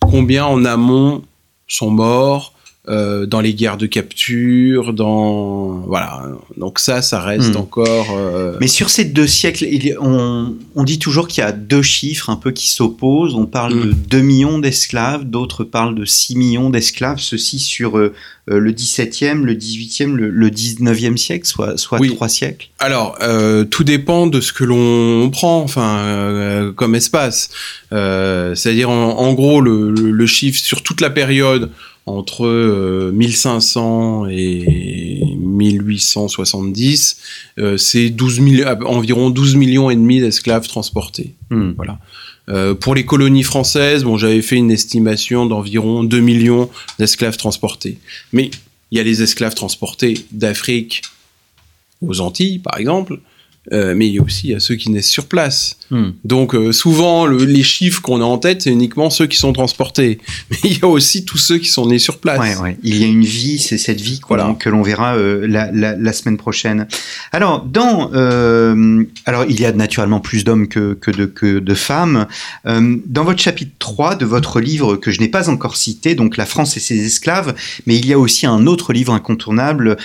combien 0.00 0.44
en 0.44 0.64
amont 0.64 1.22
sont 1.68 1.90
morts 1.90 2.53
euh, 2.86 3.24
dans 3.24 3.40
les 3.40 3.54
guerres 3.54 3.78
de 3.78 3.86
capture, 3.86 4.92
dans 4.92 5.78
voilà. 5.86 6.22
Donc 6.58 6.78
ça, 6.78 7.00
ça 7.00 7.18
reste 7.18 7.54
mmh. 7.54 7.58
encore. 7.58 8.08
Euh... 8.14 8.58
Mais 8.60 8.66
sur 8.66 8.90
ces 8.90 9.06
deux 9.06 9.26
siècles, 9.26 9.64
il, 9.64 9.96
on, 10.00 10.54
on, 10.74 10.84
dit 10.84 10.98
toujours 10.98 11.26
qu'il 11.26 11.42
y 11.42 11.46
a 11.46 11.52
deux 11.52 11.80
chiffres 11.80 12.28
un 12.28 12.36
peu 12.36 12.50
qui 12.50 12.68
s'opposent. 12.68 13.36
On 13.36 13.46
parle 13.46 13.74
mmh. 13.74 13.84
de 13.86 13.92
2 13.92 14.20
millions 14.20 14.58
d'esclaves, 14.58 15.24
d'autres 15.24 15.64
parlent 15.64 15.94
de 15.94 16.04
6 16.04 16.36
millions 16.36 16.68
d'esclaves. 16.68 17.20
Ceci 17.20 17.58
sur 17.58 17.96
euh, 17.96 18.12
le 18.46 18.70
17e, 18.70 19.44
le 19.44 19.54
18e, 19.54 20.12
le, 20.12 20.28
le 20.28 20.50
19e 20.50 21.16
siècle, 21.16 21.46
soit 21.46 21.78
soit 21.78 21.98
oui. 21.98 22.14
trois 22.14 22.28
siècles. 22.28 22.68
Alors 22.80 23.16
euh, 23.22 23.64
tout 23.64 23.84
dépend 23.84 24.26
de 24.26 24.42
ce 24.42 24.52
que 24.52 24.64
l'on 24.64 25.30
prend, 25.30 25.62
enfin 25.62 26.00
euh, 26.00 26.72
comme 26.72 26.94
espace. 26.94 27.48
C'est-à-dire 27.90 28.90
en, 28.90 29.18
en, 29.20 29.32
gros 29.32 29.60
le, 29.60 29.90
le 29.90 30.26
chiffre 30.26 30.58
sur 30.58 30.82
toute 30.82 31.00
la 31.00 31.10
période 31.10 31.70
entre 32.06 32.46
euh, 32.46 33.12
1500 33.12 34.26
et 34.28 35.36
1870, 35.38 37.16
euh, 37.58 37.76
c'est 37.78 38.10
12 38.10 38.40
environ 38.84 39.30
12 39.30 39.56
millions 39.56 39.90
et 39.90 39.96
demi 39.96 40.20
d'esclaves 40.20 40.68
transportés. 40.68 41.34
Mm. 41.50 41.72
Voilà. 41.76 41.98
Euh, 42.50 42.74
pour 42.74 42.94
les 42.94 43.06
colonies 43.06 43.42
françaises, 43.42 44.04
bon, 44.04 44.18
j'avais 44.18 44.42
fait 44.42 44.56
une 44.56 44.70
estimation 44.70 45.46
d'environ 45.46 46.04
2 46.04 46.20
millions 46.20 46.68
d'esclaves 46.98 47.38
transportés. 47.38 47.98
Mais 48.32 48.50
il 48.90 48.98
y 48.98 49.00
a 49.00 49.04
les 49.04 49.22
esclaves 49.22 49.54
transportés 49.54 50.26
d'Afrique 50.30 51.00
aux 52.02 52.20
Antilles, 52.20 52.58
par 52.58 52.78
exemple, 52.78 53.18
euh, 53.72 53.94
mais 53.96 54.06
il 54.08 54.14
y 54.14 54.18
a 54.18 54.22
aussi 54.22 54.52
à 54.52 54.60
ceux 54.60 54.74
qui 54.74 54.90
naissent 54.90 55.08
sur 55.08 55.26
place. 55.26 55.78
Hmm. 55.90 56.10
Donc 56.24 56.54
euh, 56.54 56.70
souvent, 56.70 57.24
le, 57.26 57.44
les 57.44 57.62
chiffres 57.62 58.02
qu'on 58.02 58.20
a 58.20 58.24
en 58.24 58.36
tête, 58.36 58.62
c'est 58.62 58.70
uniquement 58.70 59.08
ceux 59.08 59.26
qui 59.26 59.38
sont 59.38 59.52
transportés. 59.52 60.18
Mais 60.50 60.58
il 60.64 60.78
y 60.78 60.82
a 60.82 60.86
aussi 60.86 61.24
tous 61.24 61.38
ceux 61.38 61.58
qui 61.58 61.68
sont 61.68 61.86
nés 61.86 61.98
sur 61.98 62.18
place. 62.18 62.40
Ouais, 62.40 62.56
ouais. 62.62 62.76
Il 62.82 62.96
y 62.96 63.04
a 63.04 63.06
une 63.06 63.24
vie, 63.24 63.58
c'est 63.58 63.78
cette 63.78 64.00
vie 64.00 64.20
voilà. 64.28 64.54
que 64.58 64.68
l'on 64.68 64.82
verra 64.82 65.16
euh, 65.16 65.46
la, 65.46 65.72
la, 65.72 65.96
la, 65.96 66.12
semaine 66.12 66.36
prochaine. 66.36 66.86
Alors, 67.32 67.64
dans, 67.64 68.10
alors 69.24 69.44
il 69.48 69.60
y 69.60 69.64
a 69.64 69.72
naturellement 69.72 70.20
plus 70.20 70.44
d'hommes 70.44 70.68
que, 70.68 70.94
que, 70.94 71.10
de, 71.10 71.24
que 71.24 71.58
de 71.58 71.74
femmes. 71.74 72.26
Dans 72.64 73.24
votre 73.24 73.40
chapitre 73.40 73.72
3 73.78 74.14
de 74.16 74.24
votre 74.24 74.60
livre 74.60 74.96
que 74.96 75.10
je 75.10 75.20
n'ai 75.20 75.28
pas 75.28 75.48
encore 75.50 75.76
cité, 75.76 76.14
donc 76.14 76.36
La 76.36 76.46
France 76.46 76.76
et 76.76 76.80
ses 76.80 77.04
esclaves, 77.04 77.54
mais 77.86 77.96
il 77.96 78.06
y 78.06 78.12
a 78.12 78.18
aussi 78.18 78.46
un 78.46 78.66
autre 78.66 78.92
livre 78.92 79.12
incontournable 79.12 79.96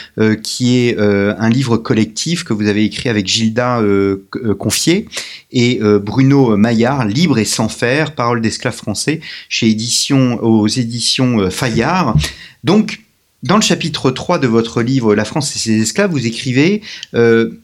qui 0.44 0.78
est 0.78 0.98
un 0.98 1.50
livre 1.50 1.78
collectif 1.78 2.44
que 2.44 2.54
vous 2.54 2.68
avez 2.68 2.86
écrit 2.86 3.10
avec 3.10 3.28
Gilles 3.28 3.49
Gilda 3.50 3.80
euh, 3.82 4.28
Confier 4.58 5.08
et 5.52 5.80
euh, 5.82 6.00
Bruno 6.00 6.56
Maillard, 6.58 7.06
Libre 7.06 7.40
et 7.40 7.46
sans 7.46 7.70
faire, 7.70 8.14
Paroles 8.14 8.42
d'esclaves 8.42 8.76
français, 8.76 9.22
chez 9.48 9.68
édition, 9.70 10.42
aux 10.44 10.68
éditions 10.68 11.40
euh, 11.40 11.50
Fayard. 11.50 12.16
Donc, 12.64 13.02
dans 13.42 13.56
le 13.56 13.62
chapitre 13.62 14.12
3 14.12 14.40
de 14.40 14.48
votre 14.48 14.82
livre 14.82 15.16
La 15.16 15.26
France 15.26 15.56
et 15.56 15.60
ses 15.60 15.82
esclaves, 15.82 16.12
vous 16.12 16.28
écrivez 16.28 16.82
euh, 17.16 17.62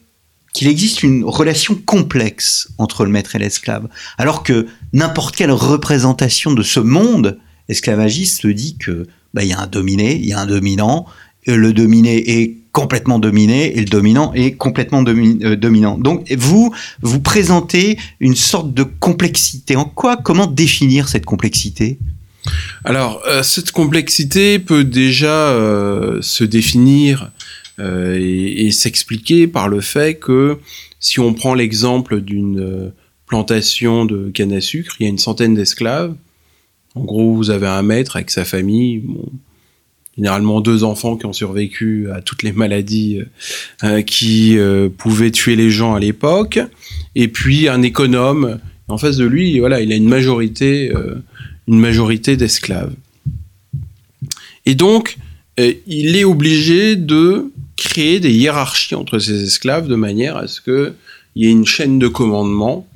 qu'il 0.52 0.68
existe 0.68 1.02
une 1.02 1.24
relation 1.24 1.74
complexe 1.74 2.68
entre 2.78 3.04
le 3.04 3.10
maître 3.10 3.36
et 3.36 3.38
l'esclave, 3.38 3.88
alors 4.18 4.42
que 4.42 4.66
n'importe 4.92 5.36
quelle 5.36 5.52
représentation 5.52 6.52
de 6.52 6.62
ce 6.62 6.80
monde 6.80 7.38
esclavagiste 7.68 8.46
dit 8.46 8.76
que 8.78 9.06
bah, 9.34 9.44
y 9.44 9.52
a 9.52 9.60
un 9.60 9.66
dominé, 9.66 10.16
il 10.16 10.24
y 10.24 10.32
a 10.32 10.40
un 10.40 10.46
dominant, 10.46 11.06
le 11.46 11.72
dominé 11.72 12.40
est 12.40 12.56
complètement 12.76 13.18
dominé 13.18 13.74
et 13.74 13.80
le 13.80 13.86
dominant 13.86 14.34
est 14.34 14.52
complètement 14.52 15.02
euh, 15.02 15.56
dominant. 15.56 15.96
Donc 15.96 16.30
vous 16.30 16.74
vous 17.00 17.20
présentez 17.20 17.98
une 18.20 18.36
sorte 18.36 18.74
de 18.74 18.82
complexité. 18.82 19.76
En 19.76 19.86
quoi 19.86 20.18
Comment 20.18 20.46
définir 20.46 21.08
cette 21.08 21.24
complexité? 21.24 21.96
Alors 22.84 23.22
euh, 23.26 23.42
cette 23.42 23.70
complexité 23.72 24.58
peut 24.58 24.84
déjà 24.84 25.48
euh, 25.48 26.20
se 26.20 26.44
définir 26.44 27.32
et, 27.78 28.70
s'expliquer 28.72 29.46
par 29.46 29.68
le 29.68 29.80
fait 29.80 30.18
que 30.18 30.58
si 31.00 31.18
on 31.18 31.32
prend 31.32 31.54
l'exemple 31.54 32.20
d'une 32.20 32.92
plantation 33.26 34.04
de 34.04 34.30
canne 34.30 34.52
à 34.52 34.60
sucre, 34.60 34.96
il 34.98 35.04
y 35.04 35.06
a 35.06 35.10
une 35.10 35.18
centaine 35.18 35.54
d'esclaves. 35.54 36.14
En 36.94 37.04
gros, 37.04 37.34
vous 37.34 37.50
avez 37.50 37.66
un 37.66 37.82
maître 37.82 38.16
avec 38.16 38.30
sa 38.30 38.44
famille. 38.44 39.02
Généralement 40.16 40.60
deux 40.60 40.84
enfants 40.84 41.16
qui 41.16 41.26
ont 41.26 41.32
survécu 41.32 42.08
à 42.10 42.22
toutes 42.22 42.42
les 42.42 42.52
maladies 42.52 43.20
euh, 43.84 44.02
qui 44.02 44.58
euh, 44.58 44.88
pouvaient 44.88 45.30
tuer 45.30 45.56
les 45.56 45.70
gens 45.70 45.94
à 45.94 46.00
l'époque, 46.00 46.58
et 47.14 47.28
puis 47.28 47.68
un 47.68 47.82
économe 47.82 48.58
en 48.88 48.98
face 48.98 49.16
de 49.16 49.24
lui, 49.24 49.58
voilà, 49.58 49.80
il 49.80 49.92
a 49.92 49.96
une 49.96 50.08
majorité, 50.08 50.92
euh, 50.94 51.16
une 51.66 51.78
majorité 51.78 52.36
d'esclaves. 52.36 52.94
Et 54.64 54.74
donc, 54.74 55.16
euh, 55.58 55.72
il 55.86 56.16
est 56.16 56.24
obligé 56.24 56.96
de 56.96 57.52
créer 57.76 58.20
des 58.20 58.32
hiérarchies 58.32 58.94
entre 58.94 59.18
ces 59.18 59.44
esclaves 59.44 59.88
de 59.88 59.96
manière 59.96 60.36
à 60.36 60.46
ce 60.46 60.60
qu'il 60.60 60.94
y 61.34 61.46
ait 61.46 61.50
une 61.50 61.66
chaîne 61.66 61.98
de 61.98 62.08
commandement 62.08 62.86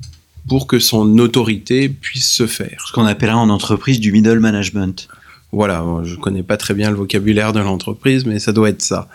pour 0.47 0.65
que 0.65 0.79
son 0.79 1.17
autorité 1.19 1.87
puisse 1.89 2.29
se 2.29 2.47
faire. 2.47 2.85
Ce 2.87 2.93
qu'on 2.93 3.05
appellera 3.05 3.37
en 3.37 3.49
entreprise 3.49 3.99
du 3.99 4.11
middle 4.11 4.39
management. 4.39 5.07
Voilà, 5.51 5.85
je 6.03 6.15
connais 6.15 6.43
pas 6.43 6.57
très 6.57 6.73
bien 6.73 6.89
le 6.89 6.95
vocabulaire 6.95 7.51
de 7.51 7.59
l'entreprise, 7.59 8.25
mais 8.25 8.39
ça 8.39 8.53
doit 8.53 8.69
être 8.69 8.81
ça. 8.81 9.09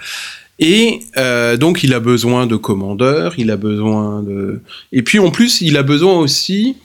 Et 0.59 1.01
euh, 1.17 1.57
donc 1.57 1.83
il 1.83 1.93
a 1.95 2.01
besoin 2.01 2.47
de 2.47 2.57
commandeurs, 2.57 3.35
il 3.39 3.51
a 3.51 3.57
besoin 3.57 4.23
de... 4.23 4.61
Et 4.93 5.03
puis 5.03 5.19
en 5.19 5.31
plus, 5.31 5.61
il 5.61 5.77
a 5.77 5.83
besoin 5.83 6.19
aussi 6.19 6.77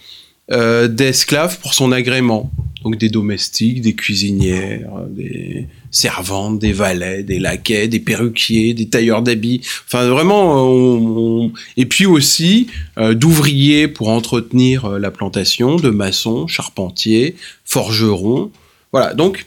euh, 0.51 0.87
d'esclaves 0.87 1.59
pour 1.59 1.73
son 1.73 1.91
agrément. 1.91 2.51
Donc 2.83 2.97
des 2.97 3.09
domestiques, 3.09 3.81
des 3.81 3.93
cuisinières, 3.93 4.89
des 5.09 5.67
servantes, 5.91 6.57
des 6.57 6.73
valets, 6.73 7.21
des 7.21 7.37
laquais, 7.37 7.87
des 7.87 7.99
perruquiers, 7.99 8.73
des 8.73 8.87
tailleurs 8.87 9.21
d'habits. 9.21 9.61
Enfin 9.85 10.07
vraiment, 10.07 10.65
on, 10.65 11.43
on... 11.43 11.51
et 11.77 11.85
puis 11.85 12.05
aussi 12.05 12.67
euh, 12.97 13.13
d'ouvriers 13.13 13.87
pour 13.87 14.09
entretenir 14.09 14.85
euh, 14.85 14.99
la 14.99 15.11
plantation, 15.11 15.75
de 15.75 15.89
maçons, 15.89 16.47
charpentiers, 16.47 17.35
forgerons. 17.63 18.51
Voilà, 18.91 19.13
donc, 19.13 19.45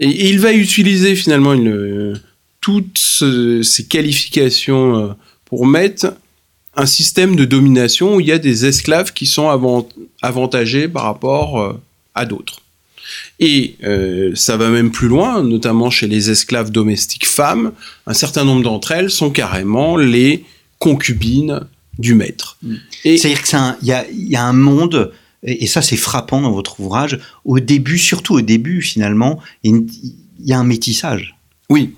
et, 0.00 0.08
et, 0.08 0.30
il 0.30 0.40
va 0.40 0.52
utiliser 0.52 1.14
finalement 1.16 1.52
une, 1.52 2.20
toutes 2.60 2.98
ce, 2.98 3.62
ces 3.62 3.86
qualifications 3.86 4.98
euh, 4.98 5.08
pour 5.44 5.66
mettre 5.66 6.14
un 6.76 6.86
système 6.86 7.34
de 7.34 7.44
domination 7.44 8.16
où 8.16 8.20
il 8.20 8.26
y 8.26 8.32
a 8.32 8.38
des 8.38 8.66
esclaves 8.66 9.12
qui 9.12 9.26
sont 9.26 9.48
avant, 9.48 9.88
avantagés 10.22 10.86
par 10.88 11.04
rapport 11.04 11.60
euh, 11.60 11.80
à 12.14 12.24
d'autres. 12.24 12.60
Et 13.40 13.76
euh, 13.84 14.32
ça 14.34 14.56
va 14.56 14.68
même 14.68 14.90
plus 14.90 15.08
loin, 15.08 15.42
notamment 15.42 15.90
chez 15.90 16.06
les 16.06 16.30
esclaves 16.30 16.70
domestiques 16.70 17.26
femmes, 17.26 17.72
un 18.06 18.14
certain 18.14 18.44
nombre 18.44 18.62
d'entre 18.62 18.92
elles 18.92 19.10
sont 19.10 19.30
carrément 19.30 19.96
les 19.96 20.44
concubines 20.78 21.60
du 21.98 22.14
maître. 22.14 22.58
Et 23.04 23.16
C'est-à-dire 23.16 23.42
qu'il 23.42 24.28
y 24.28 24.36
a 24.36 24.44
un 24.44 24.52
monde 24.52 25.12
et, 25.42 25.66
ça 25.66 25.82
c'est 25.82 25.96
frappant 25.96 26.40
dans 26.40 26.52
votre 26.52 26.80
ouvrage, 26.80 27.18
au 27.44 27.60
début, 27.60 27.98
surtout 27.98 28.34
au 28.34 28.40
début 28.40 28.82
finalement, 28.82 29.40
il 29.62 29.86
y 30.40 30.52
a 30.52 30.58
un 30.58 30.64
métissage. 30.64 31.36
Oui, 31.70 31.94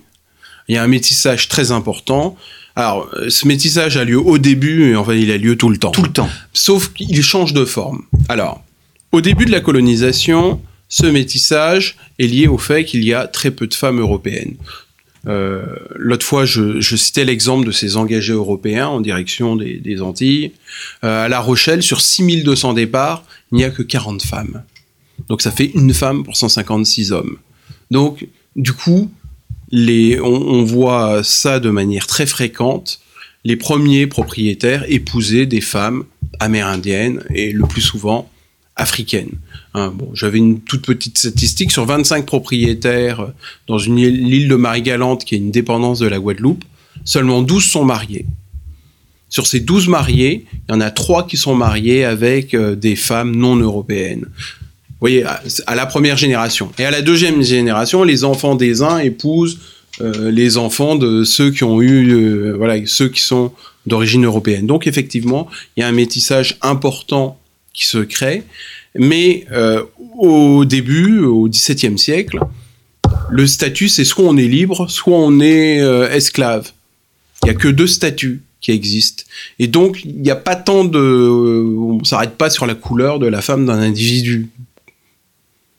il 0.67 0.75
y 0.75 0.77
a 0.77 0.83
un 0.83 0.87
métissage 0.87 1.47
très 1.47 1.71
important. 1.71 2.37
Alors, 2.75 3.09
ce 3.27 3.47
métissage 3.47 3.97
a 3.97 4.05
lieu 4.05 4.17
au 4.17 4.37
début, 4.37 4.91
et 4.91 4.95
en 4.95 5.03
fait, 5.03 5.19
il 5.19 5.29
a 5.31 5.37
lieu 5.37 5.57
tout 5.57 5.69
le 5.69 5.77
temps. 5.77 5.91
Tout 5.91 6.03
le 6.03 6.11
temps. 6.11 6.29
Sauf 6.53 6.93
qu'il 6.93 7.21
change 7.21 7.53
de 7.53 7.65
forme. 7.65 8.03
Alors, 8.29 8.63
au 9.11 9.19
début 9.19 9.45
de 9.45 9.51
la 9.51 9.59
colonisation, 9.59 10.61
ce 10.87 11.05
métissage 11.05 11.97
est 12.19 12.27
lié 12.27 12.47
au 12.47 12.57
fait 12.57 12.85
qu'il 12.85 13.03
y 13.03 13.13
a 13.13 13.27
très 13.27 13.51
peu 13.51 13.67
de 13.67 13.73
femmes 13.73 13.99
européennes. 13.99 14.55
Euh, 15.27 15.63
L'autre 15.95 16.25
fois, 16.25 16.45
je, 16.45 16.95
citais 16.95 17.25
l'exemple 17.25 17.65
de 17.65 17.71
ces 17.71 17.97
engagés 17.97 18.33
européens 18.33 18.87
en 18.87 19.01
direction 19.01 19.55
des, 19.55 20.01
Antilles. 20.01 20.51
Euh, 21.03 21.25
à 21.25 21.29
La 21.29 21.39
Rochelle, 21.39 21.83
sur 21.83 22.01
6200 22.01 22.73
départs, 22.73 23.23
il 23.51 23.57
n'y 23.57 23.63
a 23.63 23.69
que 23.69 23.83
40 23.83 24.23
femmes. 24.23 24.63
Donc 25.29 25.41
ça 25.41 25.51
fait 25.51 25.71
une 25.75 25.93
femme 25.93 26.23
pour 26.23 26.35
156 26.35 27.11
hommes. 27.11 27.37
Donc, 27.91 28.27
du 28.55 28.73
coup, 28.73 29.11
on, 29.73 30.23
on 30.23 30.63
voit 30.63 31.23
ça 31.23 31.59
de 31.59 31.69
manière 31.69 32.07
très 32.07 32.25
fréquente. 32.25 32.99
Les 33.43 33.55
premiers 33.55 34.07
propriétaires 34.07 34.85
épousaient 34.87 35.45
des 35.45 35.61
femmes 35.61 36.05
amérindiennes 36.39 37.23
et 37.33 37.51
le 37.51 37.65
plus 37.65 37.81
souvent 37.81 38.30
africaines. 38.81 39.37
Hein, 39.73 39.93
bon, 39.95 40.11
J'avais 40.13 40.39
une 40.39 40.59
toute 40.59 40.85
petite 40.85 41.17
statistique 41.17 41.71
sur 41.71 41.85
25 41.85 42.25
propriétaires 42.25 43.27
dans 43.67 43.77
une 43.77 43.97
île 43.97 44.47
de 44.47 44.55
Marie-Galante 44.55 45.23
qui 45.23 45.35
est 45.35 45.37
une 45.37 45.51
dépendance 45.51 45.99
de 45.99 46.07
la 46.07 46.19
Guadeloupe. 46.19 46.63
Seulement 47.05 47.41
12 47.41 47.63
sont 47.63 47.85
mariés. 47.85 48.25
Sur 49.29 49.47
ces 49.47 49.61
12 49.61 49.87
mariés, 49.87 50.45
il 50.51 50.73
y 50.73 50.75
en 50.75 50.81
a 50.81 50.91
3 50.91 51.25
qui 51.25 51.37
sont 51.37 51.55
mariés 51.55 52.03
avec 52.03 52.53
euh, 52.53 52.75
des 52.75 52.97
femmes 52.97 53.33
non 53.33 53.55
européennes. 53.55 54.25
Vous 54.25 55.07
voyez, 55.07 55.23
à, 55.23 55.75
la 55.75 55.85
première 55.85 56.17
génération. 56.17 56.71
Et 56.77 56.85
à 56.85 56.91
la 56.91 57.01
deuxième 57.01 57.41
génération, 57.41 58.03
les 58.03 58.23
enfants 58.23 58.55
des 58.55 58.83
uns 58.83 58.99
épousent 58.99 59.59
euh, 60.01 60.31
les 60.31 60.57
enfants 60.57 60.95
de 60.95 61.23
ceux 61.23 61.49
qui 61.49 61.63
ont 61.63 61.81
eu, 61.81 62.11
euh, 62.11 62.53
voilà, 62.57 62.75
ceux 62.85 63.09
qui 63.09 63.21
sont 63.21 63.51
d'origine 63.85 64.25
européenne. 64.25 64.67
Donc 64.67 64.85
effectivement, 64.85 65.47
il 65.75 65.81
y 65.81 65.83
a 65.83 65.87
un 65.87 65.91
métissage 65.91 66.57
important 66.61 67.39
qui 67.73 67.85
se 67.85 67.99
crée. 67.99 68.43
Mais 68.95 69.45
euh, 69.51 69.83
au 70.17 70.65
début, 70.65 71.19
au 71.19 71.47
XVIIe 71.47 71.97
siècle, 71.97 72.39
le 73.29 73.47
statut, 73.47 73.87
c'est 73.87 74.03
soit 74.03 74.25
on 74.25 74.37
est 74.37 74.47
libre, 74.47 74.89
soit 74.89 75.17
on 75.17 75.39
est 75.39 75.81
euh, 75.81 76.11
esclave. 76.11 76.71
Il 77.43 77.45
n'y 77.45 77.51
a 77.51 77.55
que 77.55 77.69
deux 77.69 77.87
statuts 77.87 78.41
qui 78.59 78.71
existent. 78.71 79.23
Et 79.57 79.67
donc, 79.67 80.03
il 80.05 80.21
n'y 80.21 80.29
a 80.29 80.35
pas 80.35 80.55
tant 80.55 80.85
de... 80.85 80.99
On 80.99 82.03
s'arrête 82.03 82.37
pas 82.37 82.49
sur 82.49 82.67
la 82.67 82.75
couleur 82.75 83.17
de 83.17 83.27
la 83.27 83.41
femme 83.41 83.65
d'un 83.65 83.79
individu. 83.79 84.49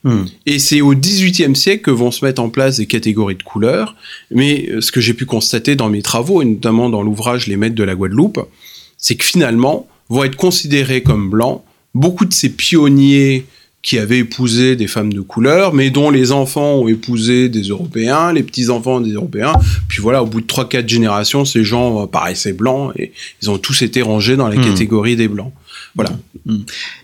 Hmm. 0.02 0.25
Et 0.46 0.58
c'est 0.58 0.80
au 0.80 0.94
XVIIIe 0.94 1.54
siècle 1.54 1.82
que 1.84 1.90
vont 1.92 2.11
se 2.11 2.25
mettre 2.25 2.42
en 2.42 2.49
place 2.49 2.78
des 2.78 2.87
catégories 2.87 3.37
de 3.37 3.42
couleurs. 3.42 3.94
Mais 4.32 4.68
euh, 4.68 4.80
ce 4.80 4.90
que 4.90 5.00
j'ai 5.00 5.14
pu 5.14 5.26
constater 5.26 5.76
dans 5.76 5.88
mes 5.88 6.02
travaux, 6.02 6.42
et 6.42 6.44
notamment 6.44 6.90
dans 6.90 7.02
l'ouvrage 7.02 7.46
Les 7.46 7.56
Maîtres 7.56 7.76
de 7.76 7.84
la 7.84 7.94
Guadeloupe, 7.94 8.40
c'est 8.99 9.14
que 9.14 9.25
finalement, 9.25 9.87
vont 10.08 10.25
être 10.25 10.37
considérés 10.37 11.02
comme 11.02 11.30
blancs 11.30 11.62
beaucoup 11.94 12.25
de 12.25 12.32
ces 12.32 12.50
pionniers 12.50 13.46
qui 13.82 13.99
avaient 13.99 14.18
épousé 14.18 14.76
des 14.76 14.87
femmes 14.87 15.12
de 15.12 15.20
couleur, 15.20 15.75
mais 15.75 15.90
dont 15.90 16.11
les 16.11 16.30
enfants 16.30 16.75
ont 16.76 16.88
épousé 16.88 17.49
des 17.49 17.62
Européens, 17.62 18.32
les 18.32 18.44
petits-enfants 18.44 19.00
des 19.00 19.12
Européens. 19.12 19.54
Puis 19.88 20.00
voilà, 20.00 20.22
au 20.22 20.26
bout 20.26 20.40
de 20.40 20.46
3-4 20.46 20.88
générations, 20.88 21.44
ces 21.44 21.64
gens 21.64 22.06
paraissaient 22.06 22.52
blancs 22.52 22.92
et 22.96 23.12
ils 23.42 23.50
ont 23.50 23.58
tous 23.58 23.82
été 23.82 24.00
rangés 24.00 24.37
dans 24.37 24.46
la 24.46 24.56
mmh. 24.56 24.64
catégorie 24.64 25.16
des 25.16 25.26
blancs. 25.26 25.52
Voilà. 25.96 26.12
Mmh. 26.46 26.58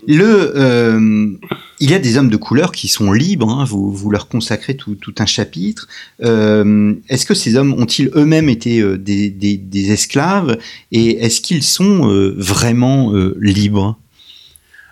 Le, 0.07 0.53
euh, 0.55 1.31
il 1.79 1.91
y 1.91 1.93
a 1.93 1.99
des 1.99 2.17
hommes 2.17 2.29
de 2.29 2.37
couleur 2.37 2.71
qui 2.71 2.87
sont 2.87 3.11
libres, 3.11 3.49
hein, 3.49 3.63
vous, 3.63 3.91
vous 3.91 4.09
leur 4.09 4.27
consacrez 4.27 4.75
tout, 4.75 4.95
tout 4.95 5.15
un 5.19 5.25
chapitre. 5.25 5.87
Euh, 6.23 6.93
est-ce 7.07 7.25
que 7.25 7.33
ces 7.33 7.55
hommes 7.55 7.73
ont-ils 7.73 8.09
eux-mêmes 8.15 8.49
été 8.49 8.79
euh, 8.79 8.97
des, 8.97 9.29
des, 9.29 9.57
des, 9.57 9.91
esclaves 9.91 10.57
et 10.91 11.17
est-ce 11.19 11.41
qu'ils 11.41 11.63
sont 11.63 12.09
euh, 12.09 12.33
vraiment 12.37 13.13
euh, 13.13 13.37
libres? 13.39 13.97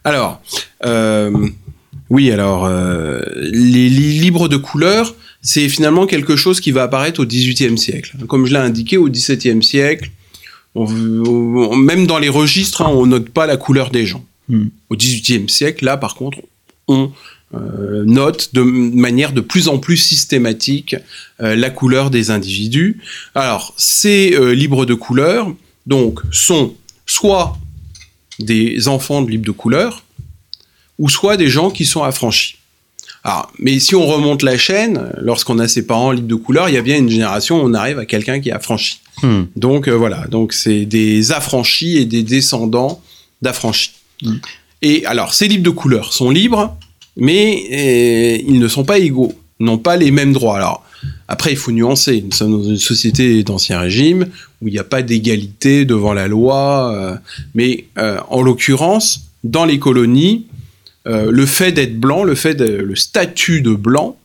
Alors, 0.08 0.42
euh, 0.86 1.50
oui, 2.10 2.32
alors, 2.32 2.66
euh, 2.66 3.22
les, 3.36 3.90
libres 3.90 4.48
de 4.48 4.56
couleur, 4.56 5.14
c'est 5.42 5.68
finalement 5.68 6.06
quelque 6.06 6.38
chose 6.38 6.62
qui 6.62 6.72
va 6.72 6.84
apparaître 6.84 7.20
au 7.20 7.26
XVIIIe 7.26 7.78
siècle. 7.78 8.16
Comme 8.28 8.46
je 8.46 8.54
l'ai 8.54 8.60
indiqué, 8.60 8.96
au 8.96 9.10
XVIIe 9.10 9.62
siècle, 9.62 10.12
on, 10.76 11.76
même 11.76 12.08
dans 12.08 12.20
les 12.20 12.30
registres, 12.30 12.84
hein, 12.84 12.90
on 12.90 13.06
note 13.06 13.30
pas 13.30 13.46
la 13.48 13.58
couleur 13.58 13.90
des 13.90 14.06
gens. 14.06 14.24
Hmm. 14.48 14.68
Au 14.90 14.96
XVIIIe 14.96 15.50
siècle, 15.50 15.84
là, 15.84 15.98
par 15.98 16.16
contre, 16.16 16.38
on 16.88 17.12
euh, 17.54 18.04
note 18.06 18.54
de 18.54 18.62
manière 18.62 19.34
de 19.34 19.42
plus 19.42 19.68
en 19.68 19.78
plus 19.78 19.98
systématique 19.98 20.96
euh, 21.42 21.56
la 21.56 21.70
couleur 21.70 22.12
des 22.12 22.32
individus. 22.32 23.02
Alors, 23.36 23.74
ces 23.76 24.36
euh, 24.36 24.54
libres 24.54 24.86
de 24.86 24.94
couleur, 24.94 25.54
donc, 25.86 26.22
sont 26.32 26.76
soit 27.06 27.58
des 28.40 28.88
enfants 28.88 29.22
de 29.22 29.30
libres 29.30 29.46
de 29.46 29.52
couleur, 29.52 30.04
ou 31.00 31.10
soit 31.10 31.38
des 31.38 31.48
gens 31.48 31.70
qui 31.70 31.86
sont 31.86 32.04
affranchis. 32.04 32.58
Alors, 33.24 33.52
mais 33.60 33.80
si 33.80 33.96
on 33.96 34.06
remonte 34.06 34.42
la 34.42 34.58
chaîne, 34.58 35.12
lorsqu'on 35.18 35.60
a 35.60 35.68
ses 35.68 35.86
parents 35.86 36.12
libres 36.12 36.28
de 36.28 36.36
couleur, 36.36 36.70
il 36.70 36.76
y 36.76 36.78
a 36.78 36.82
bien 36.82 36.98
une 36.98 37.10
génération 37.10 37.62
où 37.62 37.66
on 37.68 37.74
arrive 37.74 38.00
à 38.00 38.06
quelqu'un 38.06 38.40
qui 38.40 38.50
est 38.50 38.54
affranchi. 38.54 39.02
Hmm. 39.22 39.44
Donc 39.56 39.88
euh, 39.88 39.94
voilà, 39.94 40.28
donc 40.28 40.54
c'est 40.54 40.86
des 40.86 41.32
affranchis 41.32 41.98
et 41.98 42.06
des 42.06 42.24
descendants 42.24 43.02
d'affranchis. 43.42 43.92
Hmm. 44.22 44.38
Et 44.82 45.06
alors, 45.06 45.34
ces 45.34 45.48
libres 45.48 45.66
de 45.66 45.72
couleur 45.72 46.14
sont 46.14 46.30
libres, 46.30 46.78
mais 47.16 47.64
euh, 47.72 48.44
ils 48.48 48.60
ne 48.60 48.68
sont 48.68 48.86
pas 48.86 49.00
égaux, 49.00 49.34
n'ont 49.60 49.80
pas 49.80 49.98
les 49.98 50.12
mêmes 50.12 50.34
droits. 50.34 50.56
Alors, 50.56 50.84
après, 51.28 51.52
il 51.52 51.58
faut 51.58 51.72
nuancer. 51.72 52.22
Nous 52.22 52.32
sommes 52.32 52.52
dans 52.52 52.70
une 52.70 52.78
société 52.78 53.44
d'ancien 53.44 53.80
régime 53.80 54.28
où 54.62 54.68
il 54.68 54.72
n'y 54.72 54.80
a 54.80 54.86
pas 54.86 55.02
d'égalité 55.02 55.86
devant 55.86 56.14
la 56.14 56.28
loi. 56.28 56.94
Euh, 56.94 57.16
mais 57.54 57.86
euh, 57.98 58.20
en 58.30 58.42
l'occurrence, 58.42 59.28
dans 59.44 59.66
les 59.66 59.78
colonies, 59.78 60.46
euh, 61.06 61.30
le 61.32 61.46
fait 61.46 61.72
d'être 61.72 62.00
blanc, 62.00 62.24
le 62.24 62.36
fait 62.36 62.56
de, 62.56 62.66
le 62.66 62.96
statut 62.96 63.62
de 63.62 63.74
blanc 63.74 64.18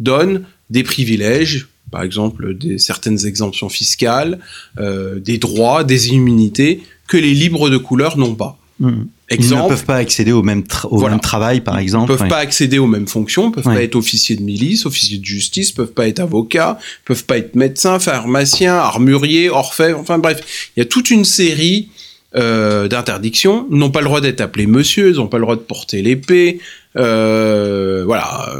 donne 0.00 0.44
des 0.68 0.82
privilèges, 0.82 1.68
par 1.90 2.02
exemple 2.02 2.54
des 2.54 2.78
certaines 2.78 3.26
exemptions 3.26 3.68
fiscales, 3.68 4.38
des 4.78 5.38
droits, 5.38 5.82
des 5.82 6.10
immunités 6.10 6.82
que 7.08 7.16
les 7.16 7.34
libres 7.34 7.68
de 7.68 7.76
couleur 7.76 8.16
n'ont 8.16 8.36
pas. 8.36 8.56
Mmh. 8.78 9.02
Exemple, 9.32 9.62
Ils 9.62 9.64
ne 9.64 9.68
peuvent 9.68 9.84
pas 9.84 9.96
accéder 9.96 10.32
au 10.32 10.42
même, 10.42 10.64
au 10.84 10.98
voilà. 10.98 11.14
même 11.14 11.20
travail, 11.20 11.60
par 11.60 11.78
exemple. 11.78 12.10
Ils 12.10 12.12
ne 12.14 12.18
peuvent 12.18 12.22
ouais. 12.24 12.28
pas 12.28 12.38
accéder 12.38 12.78
aux 12.78 12.88
mêmes 12.88 13.06
fonctions, 13.06 13.52
peuvent 13.52 13.66
ouais. 13.68 13.74
pas 13.74 13.82
être 13.84 13.94
officiers 13.94 14.34
de 14.34 14.42
milice, 14.42 14.86
officiers 14.86 15.18
de 15.18 15.24
justice, 15.24 15.70
peuvent 15.70 15.92
pas 15.92 16.08
être 16.08 16.18
avocats, 16.18 16.80
peuvent 17.04 17.24
pas 17.24 17.38
être 17.38 17.54
médecins, 17.54 18.00
pharmaciens, 18.00 18.74
armuriers, 18.74 19.48
orfèvres, 19.48 20.00
enfin 20.00 20.18
bref, 20.18 20.72
il 20.76 20.80
y 20.80 20.82
a 20.82 20.84
toute 20.84 21.10
une 21.10 21.24
série 21.24 21.90
euh, 22.34 22.88
d'interdictions. 22.88 23.68
Ils 23.70 23.78
n'ont 23.78 23.90
pas 23.90 24.00
le 24.00 24.06
droit 24.06 24.20
d'être 24.20 24.40
appelés 24.40 24.66
monsieur, 24.66 25.10
ils 25.10 25.16
n'ont 25.16 25.28
pas 25.28 25.38
le 25.38 25.44
droit 25.44 25.56
de 25.56 25.60
porter 25.60 26.02
l'épée. 26.02 26.58
Euh, 26.96 28.02
voilà. 28.04 28.52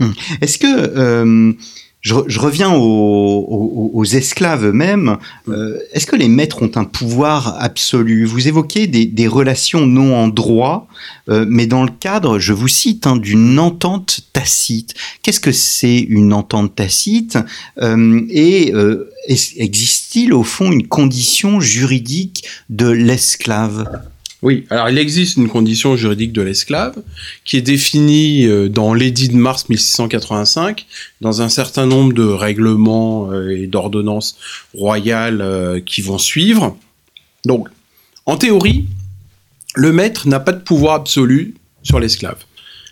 Hum. 0.00 0.14
Est-ce 0.40 0.58
que 0.58 0.66
euh, 0.66 1.52
je, 2.00 2.14
je, 2.26 2.40
reviens 2.40 2.72
aux, 2.72 2.80
aux, 2.80 3.90
aux 3.92 4.04
esclaves 4.04 4.64
eux-mêmes. 4.64 5.18
Euh, 5.48 5.78
Est-ce 5.92 6.06
que 6.06 6.16
les 6.16 6.28
maîtres 6.28 6.62
ont 6.62 6.70
un 6.76 6.84
pouvoir 6.84 7.56
absolu? 7.60 8.24
Vous 8.24 8.48
évoquez 8.48 8.86
des, 8.86 9.04
des, 9.04 9.28
relations 9.28 9.86
non 9.86 10.16
en 10.16 10.28
droit, 10.28 10.88
euh, 11.28 11.44
mais 11.48 11.66
dans 11.66 11.84
le 11.84 11.90
cadre, 11.90 12.38
je 12.38 12.52
vous 12.52 12.68
cite, 12.68 13.06
hein, 13.06 13.16
d'une 13.16 13.58
entente 13.58 14.20
tacite. 14.32 14.94
Qu'est-ce 15.22 15.40
que 15.40 15.52
c'est 15.52 15.98
une 15.98 16.32
entente 16.32 16.74
tacite? 16.74 17.38
Euh, 17.82 18.22
Et 18.30 18.72
euh, 18.74 19.10
existe-t-il 19.28 20.32
au 20.32 20.42
fond 20.42 20.72
une 20.72 20.86
condition 20.88 21.60
juridique 21.60 22.44
de 22.70 22.88
l'esclave? 22.88 23.86
Oui, 24.42 24.66
alors 24.70 24.88
il 24.88 24.96
existe 24.96 25.36
une 25.36 25.48
condition 25.48 25.96
juridique 25.96 26.32
de 26.32 26.40
l'esclave 26.40 27.02
qui 27.44 27.58
est 27.58 27.62
définie 27.62 28.46
euh, 28.46 28.70
dans 28.70 28.94
l'édit 28.94 29.28
de 29.28 29.36
mars 29.36 29.68
1685, 29.68 30.86
dans 31.20 31.42
un 31.42 31.50
certain 31.50 31.84
nombre 31.84 32.14
de 32.14 32.24
règlements 32.24 33.30
euh, 33.30 33.50
et 33.50 33.66
d'ordonnances 33.66 34.38
royales 34.74 35.42
euh, 35.42 35.80
qui 35.80 36.00
vont 36.00 36.16
suivre. 36.16 36.76
Donc, 37.44 37.68
en 38.24 38.38
théorie, 38.38 38.86
le 39.74 39.92
maître 39.92 40.26
n'a 40.26 40.40
pas 40.40 40.52
de 40.52 40.62
pouvoir 40.62 40.94
absolu 40.94 41.54
sur 41.82 42.00
l'esclave. 42.00 42.38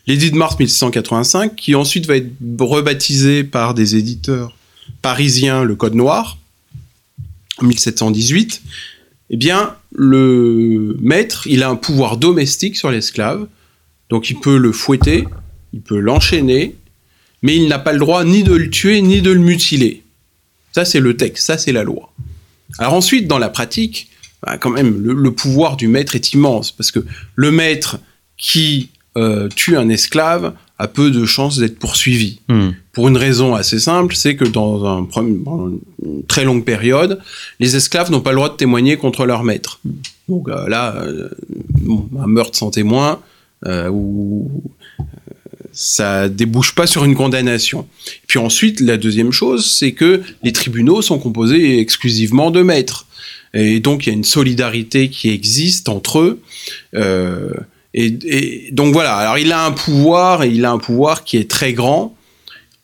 L'édit 0.06 0.30
de 0.30 0.36
mars 0.36 0.58
1685, 0.58 1.56
qui 1.56 1.74
ensuite 1.74 2.06
va 2.06 2.16
être 2.16 2.30
rebaptisé 2.60 3.42
par 3.42 3.72
des 3.72 3.96
éditeurs 3.96 4.54
parisiens 5.00 5.64
le 5.64 5.76
Code 5.76 5.94
noir, 5.94 6.38
en 7.58 7.66
1718, 7.66 8.62
eh 9.30 9.36
bien, 9.36 9.74
le 9.92 10.96
maître, 11.00 11.46
il 11.46 11.62
a 11.62 11.68
un 11.68 11.76
pouvoir 11.76 12.16
domestique 12.16 12.76
sur 12.76 12.90
l'esclave, 12.90 13.46
donc 14.08 14.30
il 14.30 14.40
peut 14.40 14.56
le 14.56 14.72
fouetter, 14.72 15.24
il 15.72 15.80
peut 15.80 15.98
l'enchaîner, 15.98 16.76
mais 17.42 17.56
il 17.56 17.68
n'a 17.68 17.78
pas 17.78 17.92
le 17.92 17.98
droit 17.98 18.24
ni 18.24 18.42
de 18.42 18.54
le 18.54 18.70
tuer 18.70 19.02
ni 19.02 19.20
de 19.20 19.30
le 19.30 19.40
mutiler. 19.40 20.02
Ça, 20.72 20.84
c'est 20.84 21.00
le 21.00 21.16
texte, 21.16 21.46
ça, 21.46 21.58
c'est 21.58 21.72
la 21.72 21.84
loi. 21.84 22.12
Alors 22.78 22.94
ensuite, 22.94 23.26
dans 23.26 23.38
la 23.38 23.48
pratique, 23.48 24.10
bah, 24.42 24.58
quand 24.58 24.70
même, 24.70 25.02
le, 25.02 25.32
pouvoir 25.32 25.76
du 25.76 25.88
maître 25.88 26.14
est 26.14 26.32
immense, 26.32 26.72
parce 26.72 26.90
que 26.90 27.04
le 27.34 27.50
maître 27.50 27.98
qui 28.36 28.90
euh, 29.16 29.48
tue 29.54 29.76
un 29.76 29.88
esclave 29.88 30.54
a 30.78 30.88
peu 30.88 31.10
de 31.10 31.24
chances 31.24 31.58
d'être 31.58 31.78
poursuivi. 31.78 32.40
Hmm. 32.48 32.70
Pour 32.98 33.06
une 33.06 33.16
raison 33.16 33.54
assez 33.54 33.78
simple, 33.78 34.16
c'est 34.16 34.34
que 34.34 34.44
dans, 34.44 34.84
un, 34.84 35.06
une 35.16 35.78
très 36.26 36.42
longue 36.42 36.64
période, 36.64 37.20
les 37.60 37.76
esclaves 37.76 38.10
n'ont 38.10 38.22
pas 38.22 38.30
le 38.30 38.36
droit 38.38 38.48
de 38.48 38.56
témoigner 38.56 38.96
contre 38.96 39.24
leur 39.24 39.44
maître. 39.44 39.78
Donc 40.28 40.48
euh, 40.48 40.68
là, 40.68 40.96
euh, 40.96 41.28
un 42.20 42.26
meurtre 42.26 42.58
sans 42.58 42.72
témoin, 42.72 43.20
ou 43.64 44.50
ça 45.70 46.28
débouche 46.28 46.74
pas 46.74 46.88
sur 46.88 47.04
une 47.04 47.14
condamnation. 47.14 47.86
Puis 48.26 48.40
ensuite, 48.40 48.80
la 48.80 48.96
deuxième 48.96 49.30
chose, 49.30 49.64
c'est 49.64 49.92
que 49.92 50.22
les 50.42 50.52
tribunaux 50.52 51.00
sont 51.00 51.20
composés 51.20 51.78
exclusivement 51.78 52.50
de 52.50 52.62
maîtres. 52.62 53.06
Et 53.54 53.78
donc, 53.78 54.06
il 54.06 54.08
y 54.08 54.12
a 54.12 54.16
une 54.16 54.24
solidarité 54.24 55.08
qui 55.08 55.30
existe 55.30 55.88
entre 55.88 56.18
eux. 56.18 56.42
Euh, 56.96 57.52
et, 57.94 58.70
donc 58.72 58.92
voilà, 58.92 59.14
alors 59.14 59.38
il 59.38 59.52
a 59.52 59.64
un 59.64 59.70
pouvoir, 59.70 60.42
et 60.42 60.48
il 60.48 60.64
a 60.64 60.72
un 60.72 60.78
pouvoir 60.78 61.22
qui 61.22 61.36
est 61.36 61.48
très 61.48 61.74
grand. 61.74 62.17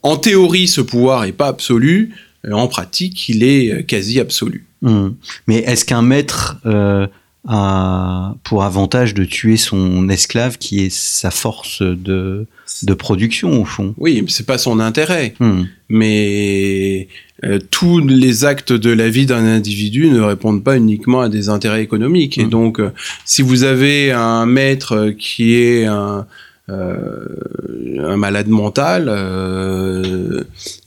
En 0.05 0.17
théorie, 0.17 0.69
ce 0.69 0.81
pouvoir 0.81 1.25
n'est 1.25 1.33
pas 1.33 1.49
absolu. 1.49 2.15
En 2.53 2.69
pratique, 2.69 3.29
il 3.29 3.43
est 3.43 3.85
quasi 3.87 4.21
absolu. 4.21 4.67
Mmh. 4.83 5.09
Mais 5.49 5.57
est-ce 5.61 5.87
qu'un 5.87 6.03
maître 6.03 6.59
euh, 6.67 7.07
a 7.47 8.35
pour 8.45 8.65
avantage 8.65 9.15
de 9.15 9.25
tuer 9.25 9.57
son 9.57 10.09
esclave 10.09 10.59
qui 10.59 10.85
est 10.85 10.95
sa 10.95 11.31
force 11.31 11.83
de, 11.83 12.47
de 12.83 12.95
production 12.95 13.61
au 13.61 13.65
fond? 13.65 13.95
Oui, 13.99 14.25
c'est 14.29 14.47
pas 14.47 14.59
son 14.59 14.81
intérêt. 14.81 15.35
Hmm. 15.41 15.65
Mais 15.89 17.09
euh, 17.45 17.59
tous 17.71 17.99
les 17.99 18.45
actes 18.45 18.73
de 18.73 18.91
la 18.91 19.09
vie 19.11 19.27
d'un 19.27 19.45
individu 19.45 20.09
ne 20.09 20.21
répondent 20.21 20.65
pas 20.65 20.77
uniquement 20.77 21.21
à 21.21 21.29
des 21.29 21.49
intérêts 21.49 21.83
économiques. 21.83 22.39
Et 22.39 22.45
hmm. 22.45 22.51
donc, 22.51 22.81
euh, 22.81 22.93
si 23.25 23.43
vous 23.43 23.63
avez 23.63 24.13
un 24.13 24.47
maître 24.47 25.11
qui 25.19 25.55
est 25.55 25.85
un, 25.85 26.21
euh, 26.21 26.23
un 26.69 28.17
malade 28.17 28.49
mental, 28.49 29.09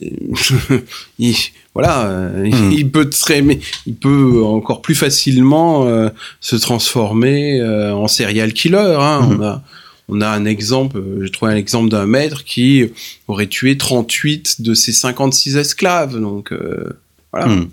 il, 1.18 1.36
voilà, 1.74 2.30
hmm. 2.34 2.72
il 2.72 2.90
peut 2.90 3.08
très, 3.08 3.44
il 3.86 3.94
peut 3.94 4.42
encore 4.44 4.82
plus 4.82 4.96
facilement 4.96 5.86
se 6.40 6.56
transformer 6.56 7.62
en 7.62 8.08
serial 8.08 8.52
killer. 8.52 8.96
Hein. 8.98 9.28
On 9.30 9.42
a 9.42 9.62
on 10.08 10.20
a 10.20 10.28
un 10.28 10.44
exemple, 10.44 10.98
euh, 10.98 11.24
j'ai 11.24 11.30
trouvé 11.30 11.52
un 11.52 11.56
exemple 11.56 11.90
d'un 11.90 12.06
maître 12.06 12.44
qui 12.44 12.90
aurait 13.28 13.46
tué 13.46 13.76
38 13.76 14.62
de 14.62 14.74
ses 14.74 14.92
56 14.92 15.56
esclaves. 15.56 16.18
Donc 16.18 16.52
euh, 16.52 16.98
voilà. 17.32 17.48
Hmm. 17.48 17.68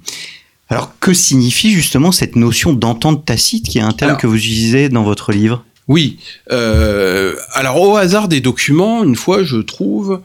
Alors 0.67 0.97
que 0.99 1.13
signifie 1.13 1.71
justement 1.71 2.11
cette 2.11 2.35
notion 2.35 2.73
d'entente 2.73 3.23
tacite 3.23 3.67
qui 3.67 3.77
est 3.77 3.81
un 3.81 3.91
terme 3.91 4.17
que 4.17 4.27
vous 4.27 4.35
utilisez 4.35 4.89
dans 4.89 5.03
votre 5.03 5.31
livre? 5.31 5.63
Oui. 5.87 6.19
Euh, 6.51 7.35
alors 7.53 7.79
au 7.81 7.95
hasard 7.95 8.27
des 8.27 8.41
documents, 8.41 9.03
une 9.03 9.15
fois 9.15 9.43
je 9.43 9.57
trouve 9.57 10.21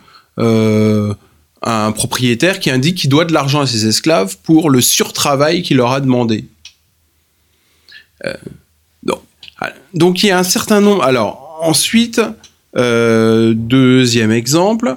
un 1.62 1.92
propriétaire 1.92 2.60
qui 2.60 2.70
indique 2.70 2.96
qu'il 2.96 3.10
doit 3.10 3.26
de 3.26 3.34
l'argent 3.34 3.60
à 3.60 3.66
ses 3.66 3.86
esclaves 3.86 4.38
pour 4.42 4.70
le 4.70 4.80
surtravail 4.80 5.62
qu'il 5.62 5.76
leur 5.76 5.92
a 5.92 6.00
demandé. 6.00 6.46
donc, 9.02 9.20
donc 9.92 10.22
il 10.22 10.28
y 10.28 10.30
a 10.30 10.38
un 10.38 10.44
certain 10.44 10.80
nombre. 10.80 11.02
Alors 11.02 11.58
ensuite, 11.60 12.20
euh, 12.76 13.52
deuxième 13.54 14.30
exemple, 14.30 14.96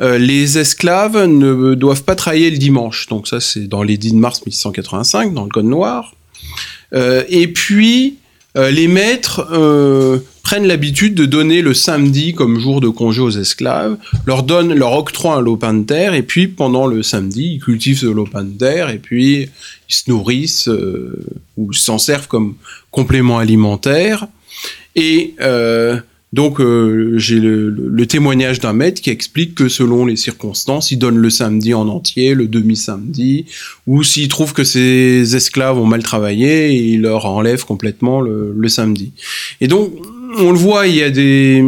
euh, 0.00 0.18
les 0.18 0.58
esclaves 0.58 1.24
ne 1.24 1.74
doivent 1.74 2.04
pas 2.04 2.14
travailler 2.14 2.50
le 2.50 2.58
dimanche. 2.58 3.06
Donc 3.08 3.28
ça, 3.28 3.40
c'est 3.40 3.66
dans 3.66 3.82
l'édit 3.82 4.12
de 4.12 4.18
mars 4.18 4.40
1685, 4.44 5.32
dans 5.32 5.44
le 5.44 5.50
Code 5.50 5.66
noir. 5.66 6.14
Euh, 6.92 7.24
et 7.28 7.48
puis, 7.48 8.18
les 8.56 8.88
maîtres 8.88 9.46
prennent 10.42 10.66
l'habitude 10.66 11.14
de 11.14 11.26
donner 11.26 11.60
le 11.60 11.74
samedi 11.74 12.32
comme 12.32 12.58
jour 12.58 12.80
de 12.80 12.88
congé 12.88 13.20
aux 13.20 13.30
esclaves, 13.30 13.98
leur 14.26 14.42
donnent, 14.42 14.72
leur 14.72 14.92
octroient 14.92 15.36
un 15.36 15.40
lopin 15.40 15.74
de 15.74 15.84
terre, 15.84 16.14
et 16.14 16.22
puis 16.22 16.48
pendant 16.48 16.86
le 16.86 17.02
samedi, 17.02 17.54
ils 17.54 17.60
cultivent 17.60 17.98
ce 17.98 18.06
lopin 18.06 18.44
de 18.44 18.56
terre, 18.56 18.88
et 18.88 18.98
puis 18.98 19.50
ils 19.88 19.94
se 19.94 20.08
nourrissent 20.08 20.70
ou 21.56 21.72
s'en 21.72 21.98
servent 21.98 22.28
comme 22.28 22.54
complément 22.90 23.38
alimentaire. 23.38 24.26
Et 24.96 25.34
euh, 25.40 25.98
donc 26.36 26.60
euh, 26.60 27.14
j'ai 27.16 27.40
le, 27.40 28.06
témoignage 28.06 28.60
d'un 28.60 28.74
maître 28.74 29.00
qui 29.00 29.08
explique 29.08 29.54
que 29.54 29.70
selon 29.70 30.04
les 30.04 30.16
circonstances, 30.16 30.90
il 30.90 30.98
donne 30.98 31.16
le 31.16 31.30
samedi 31.30 31.72
en 31.72 31.88
entier, 31.88 32.34
le 32.34 32.46
demi-samedi, 32.46 33.46
ou 33.86 34.02
s'il 34.02 34.28
trouve 34.28 34.52
que 34.52 34.62
ses 34.62 35.34
esclaves 35.34 35.78
ont 35.78 35.86
mal 35.86 36.02
travaillé, 36.02 36.72
il 36.74 37.00
leur 37.00 37.24
enlève 37.24 37.64
complètement 37.64 38.20
le, 38.20 38.54
le 38.54 38.68
samedi. 38.68 39.12
Et 39.62 39.66
donc 39.66 39.90
on 40.38 40.52
le 40.52 40.58
voit, 40.58 40.86
il 40.86 40.96
y 40.96 41.02
a 41.02 41.08
des 41.08 41.64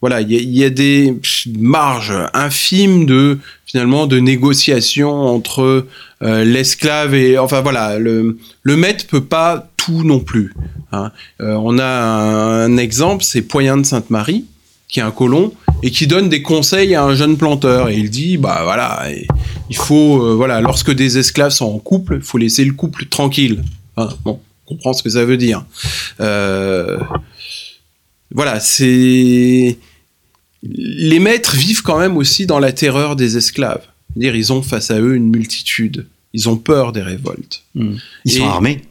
voilà, 0.00 0.22
il 0.22 0.32
y, 0.32 0.64
a 0.64 0.70
des 0.70 1.14
marges 1.58 2.14
infimes 2.32 3.04
de 3.04 3.38
finalement 3.66 4.06
de 4.06 4.18
négociation 4.18 5.10
entre 5.10 5.86
euh, 6.22 6.44
l'esclave 6.44 7.14
et 7.14 7.38
enfin 7.38 7.60
voilà, 7.60 7.98
le, 7.98 8.38
le 8.62 8.76
maître 8.76 9.06
peut 9.06 9.24
pas 9.24 9.68
tout 9.76 10.02
non 10.02 10.20
plus. 10.20 10.54
Hein. 10.92 11.12
Euh, 11.42 11.54
on 11.62 11.78
a 11.78 11.84
un, 11.84 12.78
exemple, 12.78 13.24
c'est 13.24 13.42
Poyen 13.42 13.76
de 13.76 13.84
Sainte-Marie, 13.84 14.46
qui 14.88 15.00
est 15.00 15.02
un 15.02 15.10
colon 15.10 15.52
et 15.82 15.90
qui 15.90 16.06
donne 16.06 16.30
des 16.30 16.40
conseils 16.40 16.94
à 16.94 17.04
un 17.04 17.14
jeune 17.14 17.36
planteur 17.36 17.90
et 17.90 17.96
il 17.96 18.08
dit 18.08 18.38
bah 18.38 18.62
voilà, 18.64 19.06
il 19.68 19.76
faut 19.76 20.24
euh, 20.24 20.34
voilà, 20.34 20.62
lorsque 20.62 20.92
des 20.92 21.18
esclaves 21.18 21.52
sont 21.52 21.66
en 21.66 21.78
couple, 21.78 22.16
il 22.16 22.22
faut 22.22 22.38
laisser 22.38 22.64
le 22.64 22.72
couple 22.72 23.04
tranquille. 23.04 23.62
Hein. 23.98 24.08
bon, 24.24 24.40
on 24.66 24.76
comprend 24.76 24.94
ce 24.94 25.02
que 25.02 25.10
ça 25.10 25.26
veut 25.26 25.36
dire. 25.36 25.66
voilà, 26.18 27.00
c'est 28.60 29.76
les 30.62 31.18
maîtres 31.18 31.56
vivent 31.56 31.82
quand 31.82 31.98
même 31.98 32.16
aussi 32.16 32.46
dans 32.46 32.58
la 32.58 32.72
terreur 32.72 33.16
des 33.16 33.36
esclaves. 33.36 33.86
Dire, 34.16 34.34
ils 34.34 34.52
ont 34.52 34.62
face 34.62 34.90
à 34.90 35.00
eux 35.00 35.14
une 35.14 35.30
multitude. 35.30 36.06
Ils 36.32 36.48
ont 36.48 36.56
peur 36.56 36.92
des 36.92 37.02
révoltes. 37.02 37.64
Hmm. 37.74 37.94
Ils 38.24 38.32
sont 38.32 38.46
armés. 38.46 38.82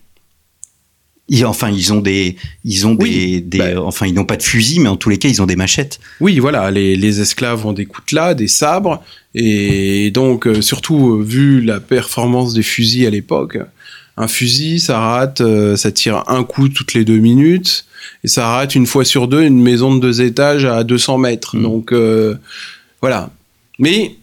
enfin, 1.45 1.69
ils 1.69 1.93
ont 1.93 2.01
des, 2.01 2.35
ils 2.65 2.87
ont 2.87 2.95
des, 2.95 3.41
bah. 3.41 3.81
enfin, 3.81 4.07
ils 4.07 4.13
n'ont 4.13 4.25
pas 4.25 4.37
de 4.37 4.43
fusil, 4.43 4.79
mais 4.79 4.89
en 4.89 4.97
tous 4.97 5.09
les 5.09 5.17
cas, 5.17 5.29
ils 5.29 5.41
ont 5.41 5.45
des 5.45 5.55
machettes. 5.55 5.99
Oui, 6.19 6.39
voilà, 6.39 6.71
les, 6.71 7.21
esclaves 7.21 7.65
ont 7.65 7.73
des 7.73 7.85
coutelas, 7.85 8.33
des 8.33 8.47
sabres, 8.47 9.03
et 9.35 10.11
donc, 10.11 10.47
euh, 10.47 10.61
surtout 10.61 11.17
euh, 11.17 11.23
vu 11.23 11.61
la 11.61 11.79
performance 11.79 12.53
des 12.53 12.63
fusils 12.63 13.05
à 13.05 13.09
l'époque, 13.09 13.59
un 14.19 14.27
fusil, 14.27 14.81
ça 14.81 14.99
rate, 14.99 15.39
euh, 15.39 15.77
ça 15.77 15.91
tire 15.91 16.25
un 16.27 16.43
coup 16.43 16.67
toutes 16.67 16.93
les 16.93 17.05
deux 17.05 17.17
minutes 17.17 17.85
et 18.23 18.27
ça 18.27 18.47
rate 18.49 18.75
une 18.75 18.85
fois 18.85 19.05
sur 19.05 19.29
deux 19.29 19.41
une 19.41 19.61
maison 19.61 19.95
de 19.95 20.01
deux 20.01 20.21
étages 20.21 20.65
à 20.65 20.83
200 20.83 21.17
mètres. 21.17 21.55
Mm. 21.55 21.63
Donc 21.63 21.93
euh, 21.93 22.35
voilà. 23.01 23.31
Mais 23.79 24.17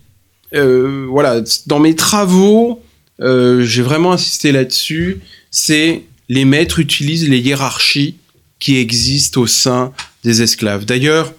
euh, 0.54 1.06
voilà, 1.08 1.40
dans 1.66 1.80
mes 1.80 1.96
travaux, 1.96 2.82
j'ai 3.18 3.82
vraiment 3.82 4.12
insisté 4.12 4.52
là-dessus. 4.52 5.20
C'est 5.50 6.02
les 6.28 6.44
maîtres 6.44 6.78
utilisent 6.78 7.28
les 7.28 7.38
hiérarchies 7.38 8.16
qui 8.58 8.76
existent 8.76 9.40
au 9.40 9.46
sein 9.46 9.92
des 10.24 10.42
esclaves. 10.42 10.84
D'ailleurs, 10.84 11.32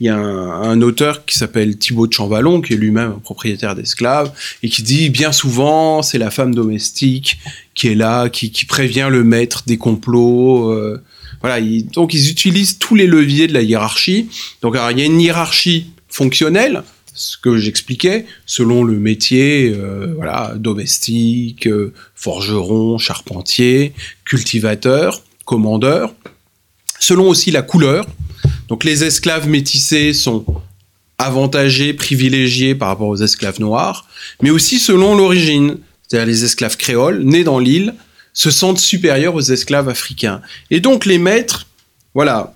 il 0.00 0.06
y 0.06 0.10
a 0.10 0.16
un, 0.16 0.80
auteur 0.82 1.24
qui 1.24 1.36
s'appelle 1.36 1.76
Thibaut 1.76 2.06
de 2.06 2.12
Champvallon, 2.12 2.60
qui 2.60 2.74
est 2.74 2.76
lui-même 2.76 3.20
propriétaire 3.20 3.74
d'esclaves, 3.74 4.32
et 4.62 4.68
qui 4.68 4.82
dit 4.82 5.10
bien 5.10 5.32
souvent, 5.32 6.02
c'est 6.02 6.18
la 6.18 6.30
femme 6.30 6.54
domestique 6.54 7.38
qui 7.74 7.88
est 7.88 7.94
là, 7.94 8.28
qui, 8.28 8.50
qui 8.50 8.64
prévient 8.64 9.08
le 9.10 9.24
maître 9.24 9.62
des 9.66 9.78
complots. 9.78 10.70
Euh, 10.70 11.02
voilà, 11.40 11.60
donc 11.92 12.14
ils 12.14 12.30
utilisent 12.30 12.78
tous 12.78 12.94
les 12.94 13.06
leviers 13.06 13.46
de 13.46 13.52
la 13.52 13.62
hiérarchie. 13.62 14.28
Donc 14.62 14.76
alors, 14.76 14.90
il 14.90 14.98
y 14.98 15.02
a 15.02 15.04
une 15.04 15.20
hiérarchie 15.20 15.90
fonctionnelle, 16.08 16.82
ce 17.14 17.36
que 17.36 17.58
j'expliquais, 17.58 18.26
selon 18.44 18.84
le 18.84 18.98
métier, 18.98 19.72
euh, 19.74 20.12
voilà, 20.16 20.54
domestique, 20.56 21.66
euh, 21.66 21.92
forgeron, 22.14 22.98
charpentier, 22.98 23.92
cultivateur, 24.24 25.22
commandeur, 25.44 26.14
selon 27.00 27.28
aussi 27.28 27.50
la 27.50 27.62
couleur. 27.62 28.06
Donc 28.68 28.84
les 28.84 29.04
esclaves 29.04 29.48
métissés 29.48 30.12
sont 30.12 30.44
avantagés, 31.18 31.94
privilégiés 31.94 32.74
par 32.74 32.88
rapport 32.88 33.08
aux 33.08 33.16
esclaves 33.16 33.60
noirs, 33.60 34.06
mais 34.42 34.50
aussi 34.50 34.78
selon 34.78 35.16
l'origine. 35.16 35.78
C'est-à-dire 36.06 36.26
les 36.26 36.44
esclaves 36.44 36.76
créoles, 36.76 37.22
nés 37.22 37.44
dans 37.44 37.58
l'île, 37.58 37.94
se 38.32 38.50
sentent 38.50 38.78
supérieurs 38.78 39.34
aux 39.34 39.40
esclaves 39.40 39.88
africains. 39.88 40.42
Et 40.70 40.80
donc 40.80 41.06
les 41.06 41.18
maîtres, 41.18 41.66
voilà, 42.14 42.54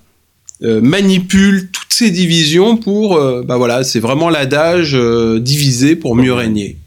euh, 0.63 0.79
manipulent 0.79 1.69
ces 2.01 2.09
divisions 2.09 2.77
pour, 2.77 3.15
euh, 3.15 3.43
bah 3.43 3.57
voilà, 3.57 3.83
c'est 3.83 3.99
vraiment 3.99 4.31
l'adage 4.31 4.95
euh, 4.95 5.39
diviser 5.39 5.95
pour 5.95 6.15
mieux 6.15 6.33
régner. 6.33 6.77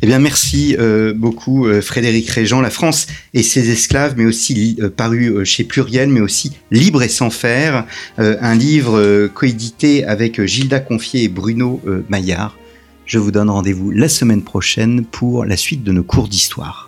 Eh 0.00 0.06
bien, 0.06 0.20
merci 0.20 0.76
euh, 0.78 1.12
beaucoup 1.12 1.66
Frédéric 1.82 2.30
Régent. 2.30 2.60
La 2.60 2.70
France 2.70 3.08
et 3.34 3.42
ses 3.42 3.70
esclaves, 3.70 4.14
mais 4.16 4.24
aussi 4.24 4.78
paru 4.96 5.44
chez 5.44 5.64
Pluriel, 5.64 6.08
mais 6.08 6.20
aussi 6.20 6.52
Libre 6.70 7.02
et 7.02 7.08
sans 7.08 7.30
faire, 7.30 7.84
un 8.16 8.54
livre 8.54 9.26
coédité 9.34 10.04
avec 10.04 10.42
Gilda 10.44 10.78
Confier 10.78 11.24
et 11.24 11.28
Bruno 11.28 11.80
Maillard. 12.08 12.56
Je 13.06 13.18
vous 13.18 13.32
donne 13.32 13.50
rendez-vous 13.50 13.90
la 13.90 14.08
semaine 14.08 14.42
prochaine 14.42 15.04
pour 15.04 15.44
la 15.44 15.56
suite 15.56 15.82
de 15.82 15.90
nos 15.90 16.04
cours 16.04 16.28
d'histoire. 16.28 16.83